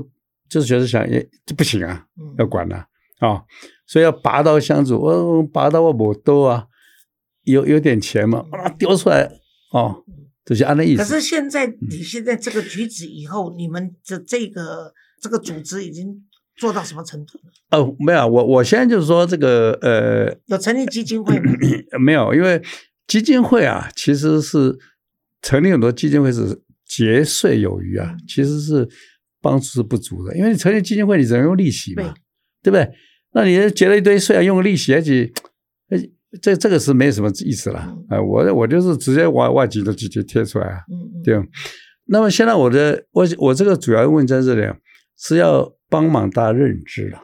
[0.50, 2.06] 就是觉得想也这不行啊，
[2.38, 2.76] 要管了
[3.20, 3.42] 啊，
[3.88, 5.00] 所以要拔刀相助。
[5.00, 6.68] 我拔刀我不多啊，
[7.44, 9.32] 有有点钱嘛，把它丢出来
[9.72, 10.04] 哦，
[10.44, 11.02] 就是按那意思。
[11.02, 16.22] 可是现在你现在这个举止以后，你们的这个这个组织已经
[16.58, 17.80] 做到什么程度了？
[17.80, 21.54] 哦，没有，我我现在就是说这个呃，有成立基金会吗？
[22.04, 22.62] 没有，因为
[23.08, 24.78] 基金会啊，其实是
[25.42, 26.62] 成立很多基金会是。
[26.96, 28.88] 节税有余啊，其实是
[29.42, 32.14] 帮助是不足的，因为你成立基金会，你只能用利息嘛，
[32.64, 32.90] 对不对？
[33.34, 35.30] 那你结了一堆税啊，用利息，而且，
[36.42, 37.80] 这这个是没什么意思了
[38.10, 38.22] 啊！
[38.22, 40.80] 我我就是直接外外籍的直接贴出来啊，
[41.24, 41.36] 对。
[42.08, 44.62] 那么现在我的我我这个主要问在这里，
[45.18, 47.20] 是要帮忙大家认知了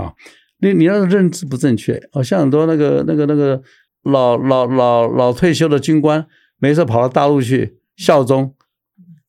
[0.00, 0.12] 啊！
[0.60, 3.62] 你你要是认知不正确，好像很多那个那个那个
[4.04, 6.26] 老老老老退休的军官，
[6.58, 8.54] 没事跑到大陆去效忠。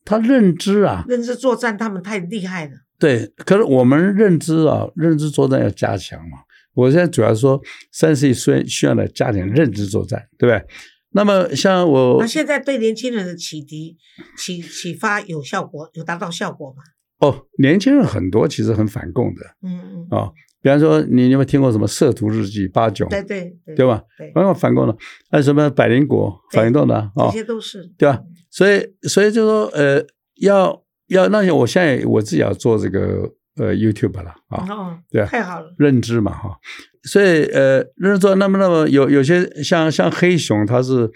[0.03, 2.71] 他认知啊，认知作战，他们太厉害了。
[2.99, 6.39] 对，可是我们认知啊，认知作战要加强嘛。
[6.73, 7.59] 我现在主要说，
[7.91, 10.65] 三十岁需需要来加强认知作战，对不对？
[11.13, 13.97] 那么像我，那现在对年轻人的启迪、
[14.37, 16.83] 启启发有效果，有达到效果吗？
[17.19, 23.05] 哦，年轻人很多其实很反共的，嗯嗯，啊，比方说你有没有听过什么《色图日记》八九？
[23.09, 24.01] 对对对吧？
[24.17, 24.95] 对，反反共的，
[25.29, 27.25] 还有什么百灵果反动的啊？
[27.25, 28.21] 这些都是对吧？
[28.51, 30.05] 所以，所以就说，呃，
[30.41, 36.57] 要要那些，我现在我自己要做这个呃 YouTube 了啊，对太好了，认知嘛哈，
[37.03, 41.09] 所以呃，认知做那么那么有有些像像黑熊，他是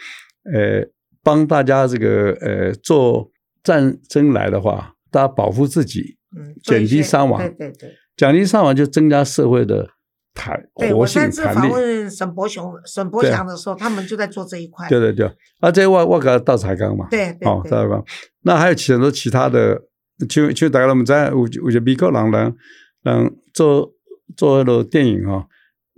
[0.54, 0.88] 呃
[1.22, 3.30] 帮大家这个呃做
[3.62, 9.90] 战争来的话，大家保护自己，嗯，减低伤亡，对对对，减低伤亡就增加社会的。
[10.36, 14.88] 弹对我上次访问沈伯雄、沈伯祥的时候，他们就在做这一块。
[14.90, 15.26] 对对对，
[15.62, 17.08] 啊，这我我搞倒彩缸嘛。
[17.10, 17.50] 对对。
[17.50, 18.06] 哦，倒彩缸。
[18.42, 19.82] 那还有很多其他的，
[20.30, 22.56] 就就大概我们在有有些美国人人
[23.04, 23.92] 人做
[24.36, 25.48] 做那个电影哈，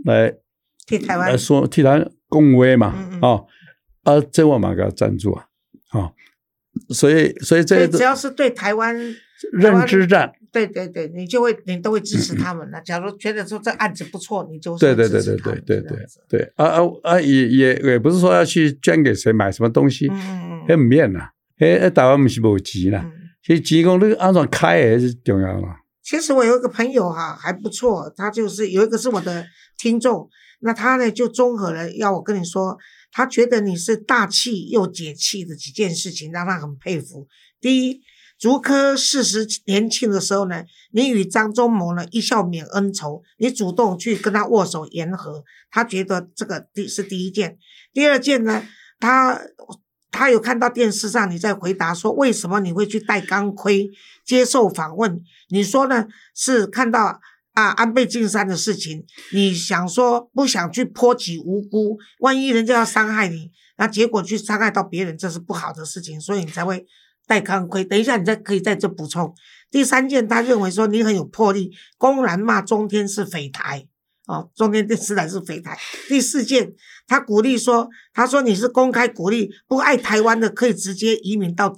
[0.06, 0.34] 来
[0.86, 3.42] 替台湾来说替他恭维嘛，啊
[4.04, 5.48] 啊，这我嘛给他赞助啊，
[5.90, 6.12] 啊，
[6.90, 8.96] 所以所以这只要是对台湾
[9.52, 12.82] 认知战，对对对，你就会你都会支持他们了。
[12.82, 17.22] 假如觉得说这案子不错，你就对对对对对对对对啊啊啊！
[17.22, 20.10] 也也也不是说要去捐给谁买什么东西，
[21.60, 23.06] 哎台湾不是无钱呐，
[23.44, 25.82] 其实钱讲那个安怎开还是重要啦。
[26.04, 29.46] 其实我有一个朋友哈还不错，他就是有一个是我的
[29.78, 30.30] 听众，
[30.62, 32.78] 那他呢就综合了要我跟你说，
[33.12, 37.28] 他觉得你是大气又解气的几件事情，让他很佩服。
[37.60, 38.02] 第一，
[38.38, 47.58] 竹科四十年庆的时候呢，你与张忠谋呢一笑泯恩仇，你主动去跟他握手言和，他觉得这个第是第一件。
[47.94, 48.64] 第二件呢，
[49.00, 49.42] 他。
[50.10, 53.88] 他有看到电视上你在回答说为什么你会去戴钢盔
[54.26, 55.22] 接受访问？
[55.50, 56.08] 你说呢？
[56.34, 57.20] 是看到
[57.54, 66.88] 啊安倍晋三的事情，你想说不想去波及无辜，万一人家要伤害你，那结果去伤害到别人，这是不好的事情，所以你才会
[67.28, 67.84] 戴康辉。
[67.84, 69.34] 等一下你再可以在这补充。
[69.70, 73.86] 第三件，他认为说你很有魄力，公然骂中天是匪台。
[74.28, 75.78] 哦，中天电视台是匪台。
[76.10, 76.74] 第四件，
[77.08, 81.74] 他鼓励说，他说你是公开鼓励不爱台湾的，可以直接移民到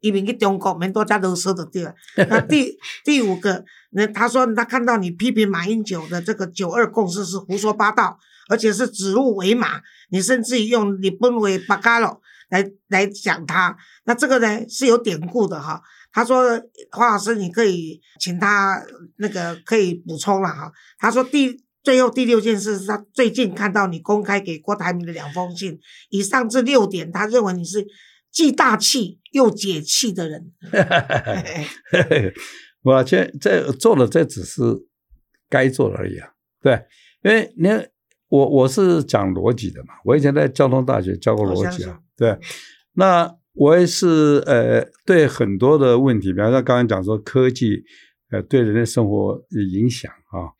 [0.00, 1.94] 移民去中国，免多加啰嗦的对吧？
[2.28, 8.18] 那第 第五个，那他说他看到你批评马英九的这个九二共识是胡说八道，
[8.50, 15.80] 而且是指鹿为马，你甚至于用你本为巴嘎罗来来讲他，那这个呢是有典故的哈。
[16.12, 16.60] 他说
[16.90, 18.84] 黄老师，你可以请他
[19.16, 20.70] 那个可以补充了哈。
[20.98, 21.64] 他说第。
[21.82, 27.86] 最后第六件事是他最近看到你公开给郭台铭的两封信，以上这六点，他认为你是
[28.30, 30.52] 既大气又解气的人。
[32.84, 34.62] 我这这做了这只是
[35.48, 36.28] 该做的而已啊，
[36.60, 36.84] 对，
[37.22, 37.68] 因为你
[38.28, 42.38] 我我是讲逻辑的嘛，我以前在交通大学教过逻辑啊，对，
[42.92, 47.82] 那我也是呃对很多的问题，比方说刚刚讲说科技
[48.30, 50.52] 呃对人的生活的影响啊。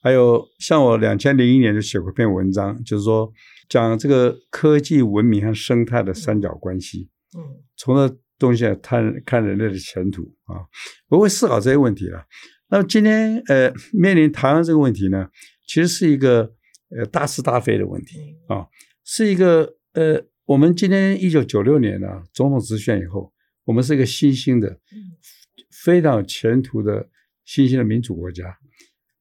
[0.00, 3.30] 还有像我两千零一年就写过一篇文章，就是说
[3.68, 7.08] 讲这个科技文明和生态的三角关系。
[7.36, 7.42] 嗯，
[7.76, 10.62] 从这东西来看看人类的前途啊，
[11.08, 12.24] 我会思考这些问题了。
[12.70, 15.28] 那么今天呃面临台湾这个问题呢，
[15.66, 16.52] 其实是一个
[16.96, 18.64] 呃大是大非的问题啊，
[19.04, 23.30] 是一个呃我们今天一九九六年呢总统直选以后，
[23.64, 24.80] 我们是一个新兴的
[25.70, 27.10] 非常有前途的
[27.44, 28.58] 新兴的民主国家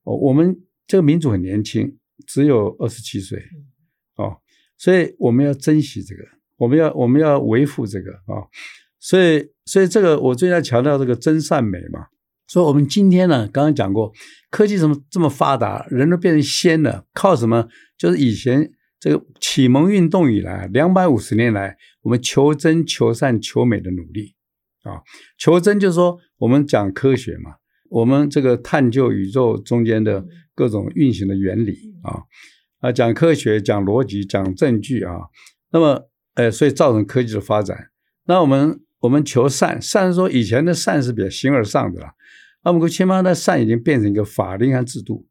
[0.04, 0.58] 哦，我们。
[0.88, 3.38] 这个民主很年轻，只有二十七岁，
[4.16, 4.38] 哦，
[4.78, 6.24] 所以我们要珍惜这个，
[6.56, 8.48] 我们要我们要维护这个啊，
[8.98, 12.08] 所以所以这个我最要强调这个真善美嘛。
[12.48, 14.14] 所以我们今天呢，刚刚讲过，
[14.50, 17.68] 科技怎么这么发达，人都变成仙了，靠什么？
[17.98, 24.36] 就是以前这个启蒙运动以来，两百五十年来，我们求真、求善、求美的努力
[24.84, 25.02] 啊。
[25.38, 27.56] 求真就是说，我们讲科学嘛，
[27.90, 30.26] 我们这个探究宇宙中间的。
[30.58, 32.24] 各种运行的原理啊
[32.80, 35.14] 啊，讲科学、讲逻辑、讲证据啊，
[35.72, 37.92] 那么呃，所以造成科技的发展。
[38.26, 42.08] 那我们我们求善，善说以前的善是比较形而上的了，
[42.64, 45.28] 那么千万的善已经变成一个法令和制度，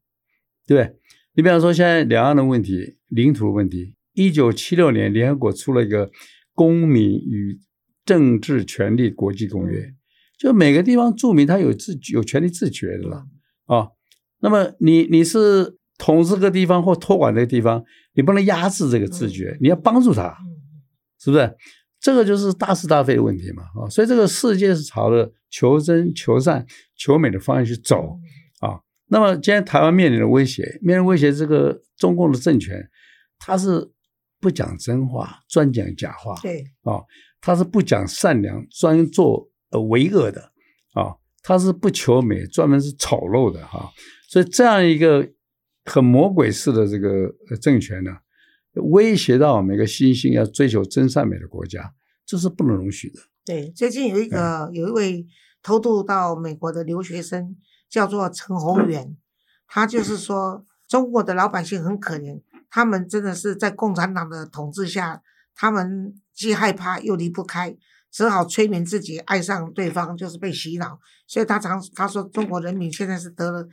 [0.65, 0.95] 对不对？
[1.37, 6.07] 你比方说现在两岸的问题、领土的问题，一九七六年联合国出了一个
[6.55, 7.59] 《公民与
[8.03, 9.81] 政治权利国际公约》，
[10.39, 13.23] 就每个地方住民他有自有权利自决的了
[13.67, 13.89] 啊。
[14.39, 17.83] 那么你你是统治个地方或托管这个地方，
[18.15, 20.35] 你不能压制这个自觉，你要帮助他，
[21.19, 21.55] 是不是？
[21.99, 23.85] 这个就是大是大非的问题嘛啊！
[23.91, 28.17] 所以这个世界是朝着求真、求善、求美的方向去走
[28.59, 28.79] 啊。
[29.09, 32.89] 那么今天台湾面临的威胁，面临威胁，这个中共的政权，
[33.39, 33.91] 他是
[34.39, 37.01] 不讲真话，专讲假话，对啊，
[37.41, 40.51] 他是不讲善良，专做呃为恶的
[40.93, 43.91] 啊，他是不求美，专门是丑陋的哈。
[44.29, 45.27] 所以这样一个
[45.85, 48.11] 很魔鬼式的这个政权呢，
[48.73, 51.93] 威胁到每个新兴要追求真善美的国家，
[52.25, 53.21] 这是不能容许的。
[53.45, 55.25] 对，最近有一个有一位
[55.63, 57.55] 偷渡到美国的留学生，
[57.89, 59.15] 叫做陈宏远，
[59.67, 65.21] 他就是说中国的老百姓很可怜，他们真的是在共产党的统治下，
[65.55, 67.77] 他们既害怕又离不开，
[68.11, 70.99] 只好催眠自己爱上对方，就是被洗脑。
[71.27, 73.67] 所以他常他说中国人民现在是得了。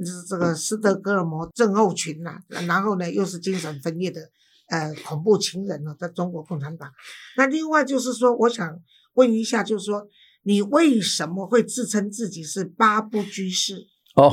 [0.00, 2.38] 是这个斯德哥尔摩症候群呐，
[2.68, 4.20] 然后呢又是精神分裂的
[4.68, 6.88] 呃恐怖情人呢，在中国共产党。
[7.36, 8.80] 那另外就是说，我想
[9.14, 10.06] 问一下，就是说
[10.42, 13.86] 你为什么会自称自己是八部居士？
[14.14, 14.32] 哦，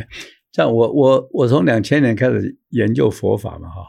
[0.52, 3.88] 像我我我从两千年开始研究佛法嘛哈，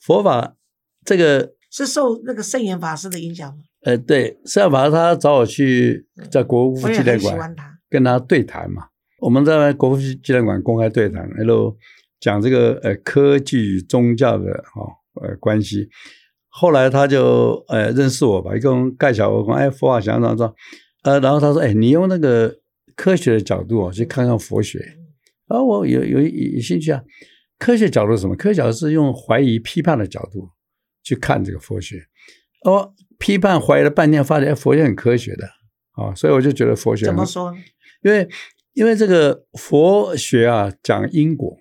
[0.00, 0.56] 佛法
[1.04, 3.62] 这个是受那个圣严法师的影响吗？
[3.82, 7.54] 呃，对，圣严法师他找我去在国父纪念馆
[7.90, 8.88] 跟他对谈嘛。
[9.20, 11.76] 我们在国父纪念馆公开对谈，然后
[12.20, 14.82] 讲这个呃科技与宗教的哈
[15.22, 15.88] 呃关系。
[16.56, 20.54] 后来他就呃认识我吧，一共盖小我讲哎佛法想怎么着，
[21.02, 22.54] 呃，然后他说哎你用那个
[22.94, 24.78] 科学的角度去看看佛学，
[25.48, 27.02] 啊我有有有兴趣啊。
[27.58, 28.36] 科学角度是什么？
[28.36, 30.48] 科学角度是用怀疑批判的角度
[31.02, 31.96] 去看这个佛学。
[32.64, 35.46] 哦，批判怀疑了半天，发现佛学很科学的
[35.92, 37.52] 啊，所以我就觉得佛学怎么说？
[38.02, 38.28] 因为
[38.74, 41.56] 因为这个佛学啊，讲因果，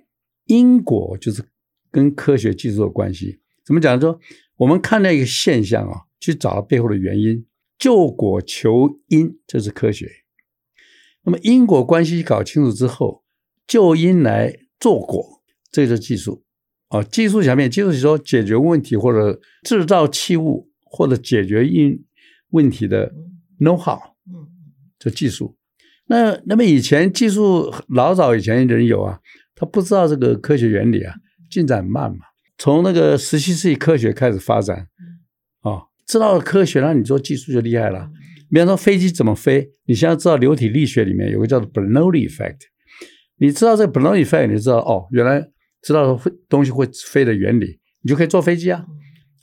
[0.46, 1.44] 因果就是
[1.92, 3.40] 跟科学技术的关系。
[3.66, 4.00] 怎么讲？
[4.00, 4.20] 说
[4.58, 7.46] 我们看那个现象啊，去找背后的原因，
[7.78, 10.10] 救果求因，这是科学。
[11.24, 13.24] 那么因果关系搞清楚之后，
[13.66, 15.42] 就因来做果，
[15.72, 16.44] 这是技术。
[16.90, 22.06] 哦，技术层面，技术是说解决问题或者制造器物或者解决因
[22.50, 23.12] 问题的
[23.60, 23.98] know how，
[24.28, 24.48] 嗯，
[25.00, 25.58] 这技术。
[26.06, 29.20] 那那么以前技术老早以前人有啊，
[29.56, 31.16] 他不知道这个科学原理啊，
[31.50, 32.26] 进展慢嘛。
[32.58, 34.88] 从那个十七世纪科学开始发展，
[35.62, 38.10] 啊，知道了科学，那你做技术就厉害了。
[38.50, 42.60] 比方说飞机怎么飞，你现在知道流体力学里面有个叫做 Bernoulli effect，
[43.38, 45.46] 你知道这个 Bernoulli effect，你知道哦，原来
[45.82, 48.86] 知道会东西会飞的原理，你就可以坐飞机啊，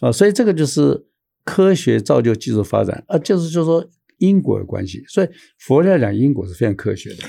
[0.00, 1.06] 啊，所以这个就是
[1.44, 3.88] 科学造就技术发展啊，就是就说。
[4.20, 5.28] 因果的关系，所以
[5.60, 7.22] 佛教讲因果是非常科学的。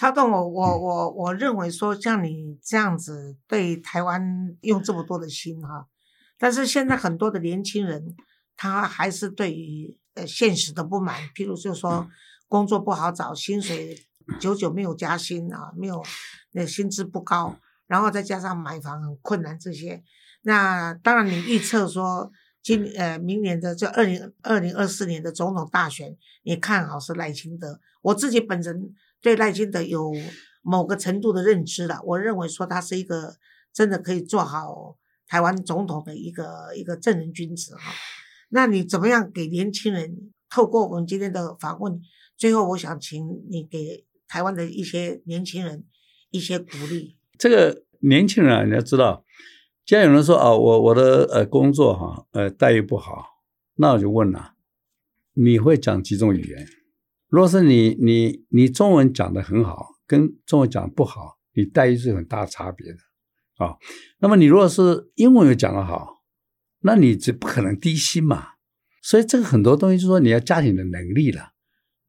[0.00, 5.88] 超动，我我我我认为说像你这样子对台湾用这么多的心哈，
[6.38, 8.16] 但是现在很多的年轻人
[8.56, 12.08] 他还是对于呃现实的不满，譬如就说
[12.48, 14.06] 工作不好找，薪水
[14.40, 16.02] 久久没有加薪啊，没有
[16.52, 20.02] 那薪资不高，然后再加上买房很困难这些，
[20.40, 22.32] 那当然你预测说。
[22.62, 27.80] 今呃，明年的这二零二零二四年的总统大选，你看好是赖清德。
[28.02, 30.12] 我自己本人对赖清德有
[30.62, 33.36] 某个程度的认知了，我认为说他是一个
[33.72, 34.96] 真的可以做好
[35.26, 37.92] 台湾总统的一个一个正人君子哈。
[38.48, 42.00] 那你怎么样给年轻人透过我们今天的访问，
[42.36, 45.84] 最后我想请你给台湾的一些年轻人
[46.30, 47.16] 一些鼓励。
[47.38, 49.24] 这个年轻人啊，你要知道。
[49.86, 53.24] 既然有人说啊，我我的呃工作哈呃待遇不好，
[53.76, 54.54] 那我就问了，
[55.34, 56.66] 你会讲几种语言？
[57.30, 62.98] 如果是你你你中文讲的很好，跟中文讲不好，你待遇是很大差别的
[63.64, 63.76] 啊。
[64.18, 66.22] 那么你如果是英文又讲得好，
[66.80, 68.48] 那你这不可能低薪嘛。
[69.02, 71.52] 所以这个很多东西就是说你要加你的能力了。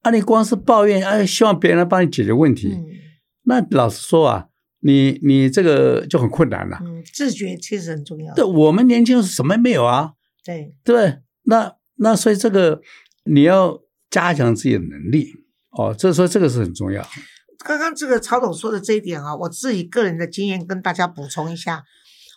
[0.02, 2.76] 啊，你光是抱怨啊，希望别人来帮你解决问题，
[3.44, 4.48] 那老实说啊。
[4.84, 6.80] 你你这个就很困难了。
[6.82, 8.34] 嗯，自觉其实很重要。
[8.34, 10.14] 对，我们年轻人什么也没有啊？
[10.44, 12.82] 对对，那那所以这个
[13.26, 13.80] 你要
[14.12, 15.34] 加强自己的能力
[15.72, 17.04] 哦，这说这个是很重要。
[17.64, 21.84] 刚刚这个曹董说的这一点啊，我自己个人的经验跟大家补充一下。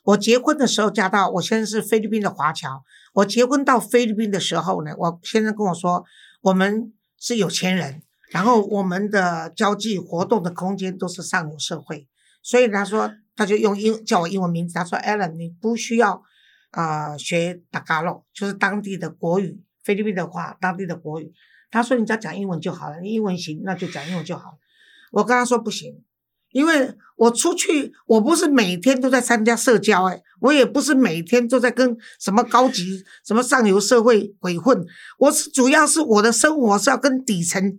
[0.05, 2.85] 我结婚的时候嫁到，我现在是菲律宾的华侨。
[3.15, 6.05] 我结婚到菲律宾的时候呢，我先生跟我说，
[6.43, 12.07] 我们是有钱人，然后我们的交际活动的空间都是上流社会。
[12.43, 14.75] 所以他说，他就用英叫我英文名字。
[14.75, 16.23] 他说：“Alan，你不需要
[16.73, 21.33] 啊学打嘎洛，就是当地的国语，菲律宾的话，当地的国语。
[21.75, 24.59] 他说你只要讲英文就好了，你英文行，那就讲英文就好了。
[25.11, 26.05] 我跟他说不行，
[26.53, 34.87] 因为我出去，我不是每天都在参加社交，哎，我也不是每天都在跟什么高级、什么上流社会鬼混。
[35.19, 37.77] 我是主要是我的生活是要跟底层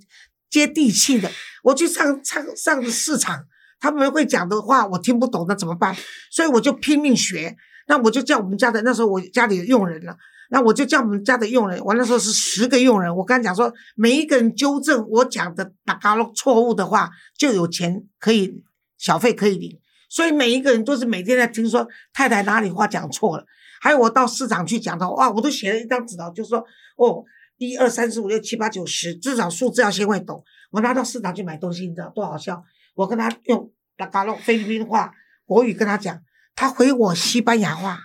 [0.50, 1.32] 接地气的。
[1.64, 3.46] 我去上上上市场。”
[3.80, 5.96] 他们会讲的话我听不懂，那怎么办？
[6.32, 7.56] 所以我就拼命学。
[7.88, 10.18] 那我就叫我们家的那时候我家里有佣人了，
[10.50, 11.84] 那我就叫我们家的佣人。
[11.84, 18.64] 我那时候是十个佣人，我刚讲说每一个人纠正我讲的打嘎咯错误的话，就有钱可以
[18.98, 19.80] 小费可以领。
[20.10, 23.46] 所以每一个人都是每天在听说太太哪里话讲错了。
[23.82, 26.60] 还有我到市场去讲的哇，我都写了一张纸条，就说
[26.98, 27.24] 哦，
[27.58, 30.44] 一二三四五六七八九十，至少数字要先会懂。
[30.72, 32.64] 我拿到市场去买东西，你知道多好笑？
[32.96, 35.12] 我跟他用达嘎洛菲律宾话
[35.46, 36.22] 国语跟他讲，
[36.56, 38.00] 他回我西班牙话。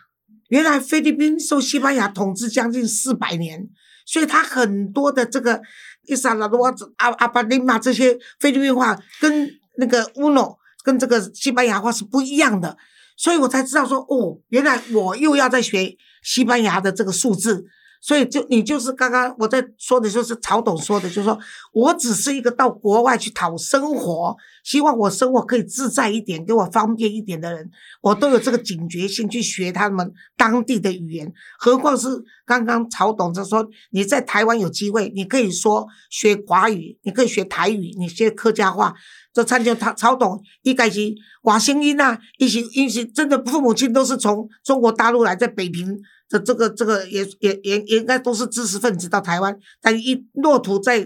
[0.51, 3.68] 原来菲律宾受西班牙统治将近四百年，
[4.07, 5.61] 所以他很多的这个
[6.07, 6.64] 伊萨拉多
[6.98, 9.48] 阿阿巴林玛这些菲律宾话跟
[9.78, 12.76] 那个乌诺跟这个西班牙话是不一样的，
[13.16, 17.66] 所以我才知道说哦，原来我又要在学西班牙的这个数字。
[18.01, 21.38] 所以就你就是刚刚我在说的，就是曹董说的，就是说
[21.72, 24.34] 我只是一个到国外去讨生活，
[24.64, 27.70] 希望我生活可以自在一点，给我方便一点的人，
[28.01, 31.30] 我都有这个警觉性去学他们当地的语言。
[31.59, 32.09] 何况是
[32.46, 38.94] 刚刚曹董就说，你在台湾有机会，你可以说学华语，你可以学台语，你学客家话。
[39.32, 46.01] 就参加曹曹董，一开始外声音啊，一些一些真的父母亲都是从中国大陆来，在北平。
[46.31, 51.05] 这这个这个也也也也应该都是知识分子到台湾，但一落土在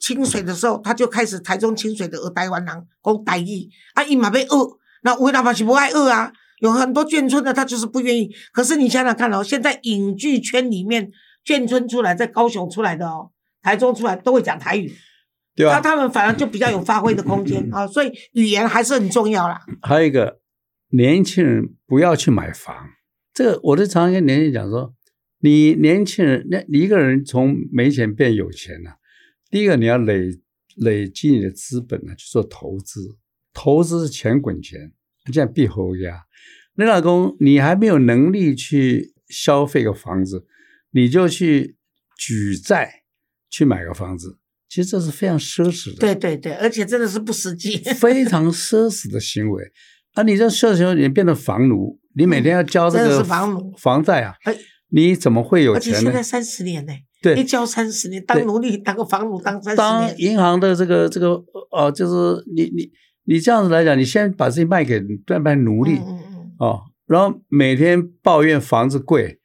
[0.00, 4.68] 清水的时候，他就开始台中清水的台湾人讲台语，啊，伊嘛被饿，
[5.04, 6.32] 那为老板是不爱饿啊？
[6.58, 8.28] 有很多眷村的他就是不愿意。
[8.52, 11.08] 可是你想想看哦，现在影剧圈里面
[11.44, 13.30] 眷村出来，在高雄出来的哦，
[13.62, 14.92] 台中出来都会讲台语，
[15.54, 15.76] 对啊？
[15.76, 19.60] 那他们反而就比较有发挥的空间 啊，所以语言还是很重要啦。
[19.82, 20.40] 还有一个，
[20.90, 22.74] 年轻人不要去买房。
[23.36, 24.94] 这个我就常常跟年轻人讲说，
[25.40, 28.96] 你年轻人，那你一个人从没钱变有钱了，
[29.50, 30.40] 第一个你要累
[30.76, 33.18] 累积你的资本呢，去做投资，
[33.52, 34.90] 投资是钱滚钱，
[35.30, 36.22] 这样必后压。
[36.76, 40.46] 你老公，你还没有能力去消费个房子，
[40.92, 41.76] 你就去
[42.16, 43.02] 举债
[43.50, 45.96] 去买个房子，其实这是非常奢侈的。
[45.98, 49.62] 对对对，而且真的是不实际，非 常奢侈的行为。
[50.16, 51.98] 啊，你这奢侈你变成房奴。
[52.14, 54.34] 你每天要交这个房奴房债啊？
[54.88, 55.98] 你怎么会有钱呢？
[55.98, 60.08] 而且现在三十年呢，对，一交三十年，当奴隶当个房奴当三十年。
[60.08, 62.90] 当银行的这个这个哦，就是你你
[63.24, 65.98] 你这样子来讲，你先把自己卖给卖卖奴隶
[66.58, 69.38] 哦，然后每天抱怨房子贵，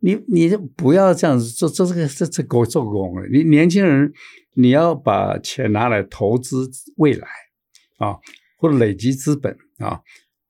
[0.00, 3.26] 你你就不要这样子做，做这个这这狗做工了。
[3.32, 4.12] 你年轻人，
[4.56, 7.26] 你要把钱拿来投资未来
[7.96, 8.16] 啊，
[8.58, 10.00] 或者累积资本啊。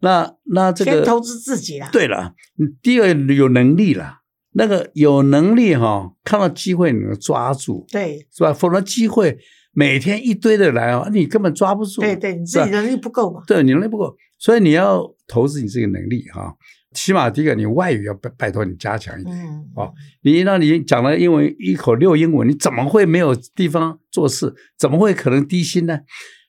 [0.01, 1.89] 那那这个先投资自己啦。
[1.91, 2.35] 对了，
[2.83, 4.18] 第二有能力了，
[4.53, 8.53] 那个有能力哈，看到机会你能抓住，对，是吧？
[8.53, 9.39] 否则机会
[9.72, 12.03] 每天一堆的来哦，你根本抓不住。
[12.03, 13.43] 对对，你自己能力不够嘛。
[13.47, 16.55] 对，你能力不够，所以你要投资你这个能力哈。
[16.93, 19.37] 起码第一个，你外语要拜拜托你加强一点
[19.75, 19.93] 哦。
[20.22, 24.55] 你让你讲了英文一口溜英文，你怎么会没有地方做事？
[24.79, 25.99] 怎么会可能低薪呢？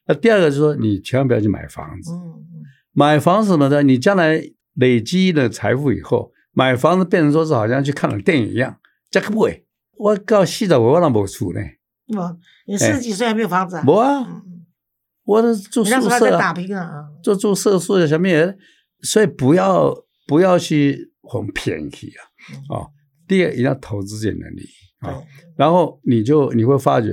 [0.08, 2.12] 那第二个就是说，你千万不要去买房子。
[2.12, 2.44] 嗯。
[2.92, 4.42] 买房子什么的，你将来
[4.76, 8.78] 累积了财富以后，买房子变成说是好像去看了电影一样，
[9.12, 9.66] 这个不会。
[9.98, 11.60] 我告细的，我我那没出呢。
[12.16, 12.38] 我，
[12.68, 13.84] 你四十几岁还没有房子啊？
[13.84, 14.42] 没啊，
[15.24, 18.56] 我都住宿舍在打拼啊，住住宿舍什么也，
[19.02, 19.94] 所以不要
[20.28, 22.22] 不要去很便宜啊。
[22.70, 22.92] 哦，
[23.28, 24.66] 第二一定要投资这些能力
[25.00, 25.22] 啊，
[25.58, 27.10] 然后你就你会发觉，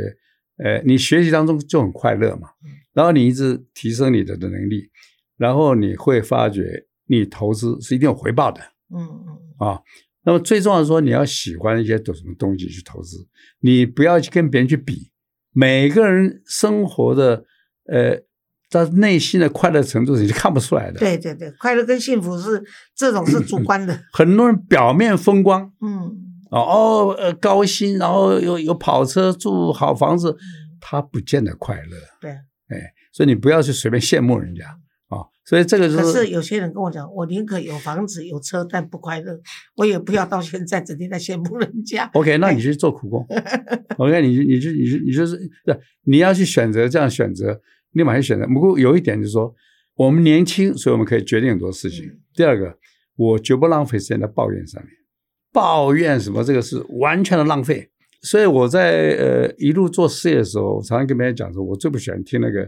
[0.59, 2.49] 呃，你学习当中就很快乐嘛，
[2.93, 4.91] 然后你一直提升你的的能力。
[5.39, 8.61] 然后你会发觉，你投资是一定有回报的。
[8.95, 9.81] 嗯嗯啊，
[10.25, 13.27] 那么最重要的说，你要喜欢一些什么东西去投资，
[13.61, 15.11] 你不要去跟别人去比。
[15.53, 17.45] 每个人生活的
[17.87, 18.23] 呃，
[18.71, 21.01] 他内心的快乐程度你是看不出来的。
[21.01, 22.63] 对对对，快乐跟幸福是
[22.95, 23.99] 这种是主观的。
[24.13, 25.91] 很多人表面风光，嗯
[26.51, 30.37] 哦哦呃高薪，然后有有跑车住好房子，
[30.81, 31.97] 他不见得快乐。
[32.21, 32.37] 对，
[32.73, 34.65] 哎，所以你不要去随便羡慕人家。
[35.09, 35.97] 啊，所以这个是。
[35.99, 39.39] 可是有些人跟我讲，我宁可有房子有车，但不快乐，
[39.77, 42.09] 我也不要到现在整天在羡慕人家。
[42.15, 43.27] OK，那你去做苦工。
[43.99, 47.61] OK，你你就你就你就是对，你要去选择这样选择，
[47.93, 48.47] 立马去选择。
[48.47, 49.55] 不过有一点就是说，
[49.97, 52.11] 我们年轻，所以我们可以决定很多事情。
[52.35, 52.75] 第二个，
[53.17, 54.91] 我绝不浪费时间在抱怨上面，
[55.53, 57.91] 抱怨什么这个是完全的浪费。
[58.23, 62.63] 所以我在呃一路做事业的时候，常常跟别人讲说，我最不喜欢听那个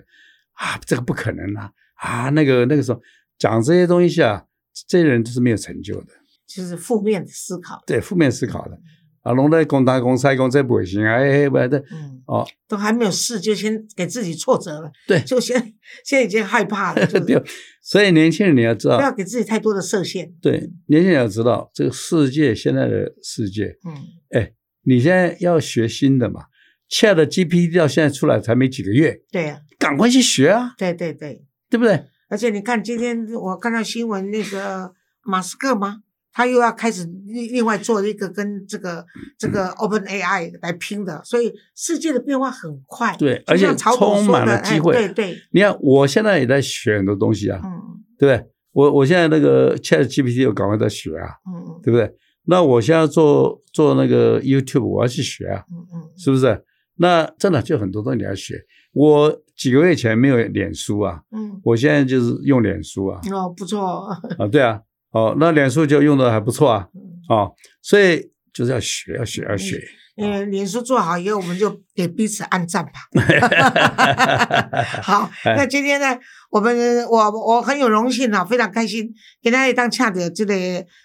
[0.53, 1.71] 啊，这个不可能啊。
[1.95, 3.01] 啊，那个那个时候
[3.39, 4.45] 讲这些东西啊，
[4.89, 6.09] 这些人都是没有成就的，
[6.47, 7.83] 就是负面的思考。
[7.87, 8.79] 对，负面思考的
[9.23, 14.91] 啊，弄得公大公差公这不行啊，哎，不对，嗯，哦，都还没有试，就先给自己挫折了。
[15.07, 15.57] 对，就先
[16.05, 17.07] 现在已经害怕了。
[17.25, 17.43] 对，
[17.81, 20.35] 所以年轻人你要知道，不要给自己太多的设限。
[20.43, 23.95] 对，年轻人要知道这个世界现在的世界，嗯，
[24.31, 24.53] 哎，
[24.85, 26.45] 你现在要学新的嘛
[26.91, 30.75] ，Chat GPT 到现在出来才没几个月，对呀，赶快去学啊。
[30.77, 31.45] 对对对。
[31.71, 32.05] 对不对？
[32.29, 34.93] 而且你看，今天我看到新闻，那个
[35.25, 36.03] 马斯克吗？
[36.33, 39.05] 他又要开始另另外做一个跟这个
[39.37, 43.17] 这个 Open AI 来拼的，所以世界的变化很快。
[43.17, 44.95] 对，而且充满了机会。
[44.95, 45.37] 对对。
[45.51, 47.71] 你看，我现在也在学很多东西啊，嗯，
[48.19, 48.49] 对不对？
[48.73, 52.13] 我我现在那个 Chat GPT 又赶快在学啊，嗯嗯，对不对？
[52.47, 56.65] 那我现在做做那个 YouTube，我要去学啊，嗯嗯，是不是？
[56.97, 58.61] 那真的就很多东西你要学。
[58.93, 64.07] 我几个月前没有脸书啊，嗯，我现在就是用脸书啊，哦，不错
[64.39, 64.81] 啊，对啊，
[65.11, 66.89] 哦，那脸书就用的还不错啊，
[67.29, 69.83] 哦，所以就是要学，要学，要学。
[70.17, 72.93] 嗯，脸书做好以后，我们就给彼此按赞吧。
[75.03, 76.17] 好，那今天呢，
[76.55, 80.55] 我们我我很有荣幸啊，非常开心，今天当请到这个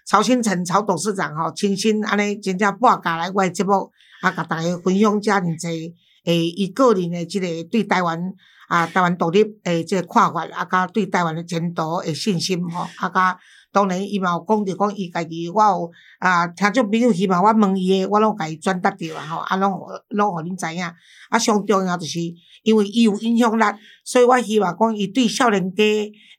[0.05, 3.91] 曹新成曹董事长哈，亲身安尼真正半家来我节目
[4.21, 5.95] 啊，甲大家分享遮尔济
[6.25, 8.31] 诶，伊个人的这个对台湾
[8.67, 13.39] 啊，台湾独立诶，这个看法啊，甲对台湾的前途诶信心吼，啊，甲。
[13.71, 20.83] 当然，伊嘛有讲着讲，伊家己我有啊，听众朋友希望我问伊诶，我拢家己转达着啊吼，啊，拢拢互恁知影。
[21.29, 22.19] 啊，上重要就是
[22.63, 23.63] 因为伊有影响力，
[24.03, 25.83] 所以我希望讲伊对少年家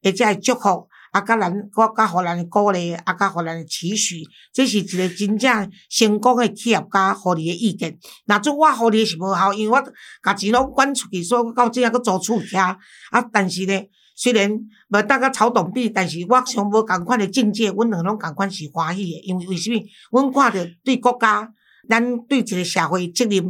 [0.02, 7.96] 诶，遮个祝福，啊，甲咱，我甲互咱鼓励，啊，甲互咱诶期许，这是一个真正成功诶企业家互你诶意见。
[8.26, 12.76] 若做我互你是无效，因为我家钱拢管出去，所以我到即下阁租厝遐，
[13.12, 13.80] 啊，但是呢。
[14.20, 14.50] 虽然
[14.90, 19.20] 无当甲曹董比，但是我想无共款的境界，阮两拢共款是欢喜的。
[19.24, 19.80] 因为为什么？
[20.10, 21.50] 阮看着对国家，
[21.88, 23.42] 咱对一个社会责任，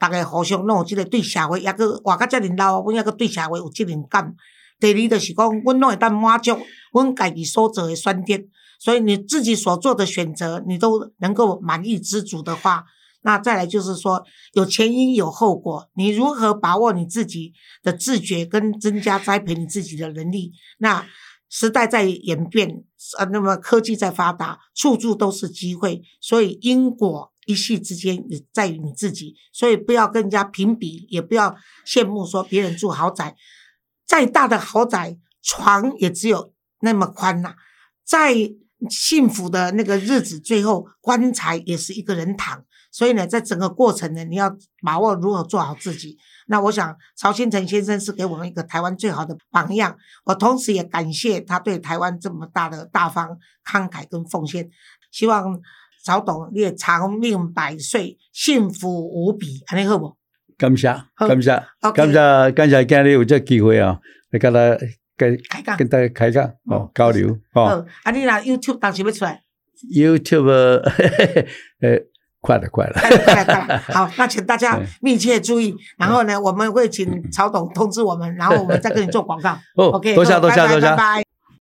[0.00, 4.34] 逐个互相拢有即个对社会，抑个活到遮尔老，阮抑个对社会有责任感。
[4.80, 6.58] 第二就是讲，阮拢会当满足
[6.94, 8.38] 阮家己所做的选择，
[8.78, 12.86] 所以你自己所做的选择，你都能够满意知足的话。
[13.26, 17.52] 那再来就是说，有前因有后果，你如何把握你自己
[17.82, 20.52] 的自觉，跟增加栽培你自己的能力？
[20.78, 21.04] 那
[21.48, 22.84] 时代在演变，
[23.18, 33.34] 呃，那么科技在发达，处处都是机会，所以因果一系之间也在于你自己，所以不要跟人家评比，也不要羡慕说别人住豪宅，
[34.06, 37.56] 再大的豪宅床也只有那么宽呐，
[38.04, 38.36] 再
[38.88, 42.64] 幸福的那个日子，最后棺材也是一个人躺。
[42.96, 46.16] 所以呢，在整个过程呢，你要把握如何做好自己。
[46.46, 49.94] 那我想，曹新成先生是给我们一个台湾最好的榜样。
[50.24, 53.36] 我同时也感谢他对台湾这么大的大方
[53.70, 54.70] 慷慨跟奉献。
[55.12, 55.60] 希望
[56.02, 60.16] 曹董你也长命百岁，幸福无比，安尼好不？
[60.56, 64.78] 感谢，感谢，感谢，感谢今日有这机会啊，来跟他
[65.18, 65.38] 跟
[65.76, 67.86] 跟大家开讲哦，交流哦。
[68.04, 69.42] 啊，你那 YouTube 当时要出来
[69.94, 70.48] ？YouTube，
[71.82, 72.06] 呃。
[72.46, 73.82] 快了，快了，快了，快了，快了。
[73.88, 75.74] 好， 那请大家密切注意。
[75.98, 79.58] 然后呢，我们会请曹董通知我们，然后我们再跟你做广告。
[79.74, 81.35] OK，多谢，多谢，多谢，拜拜。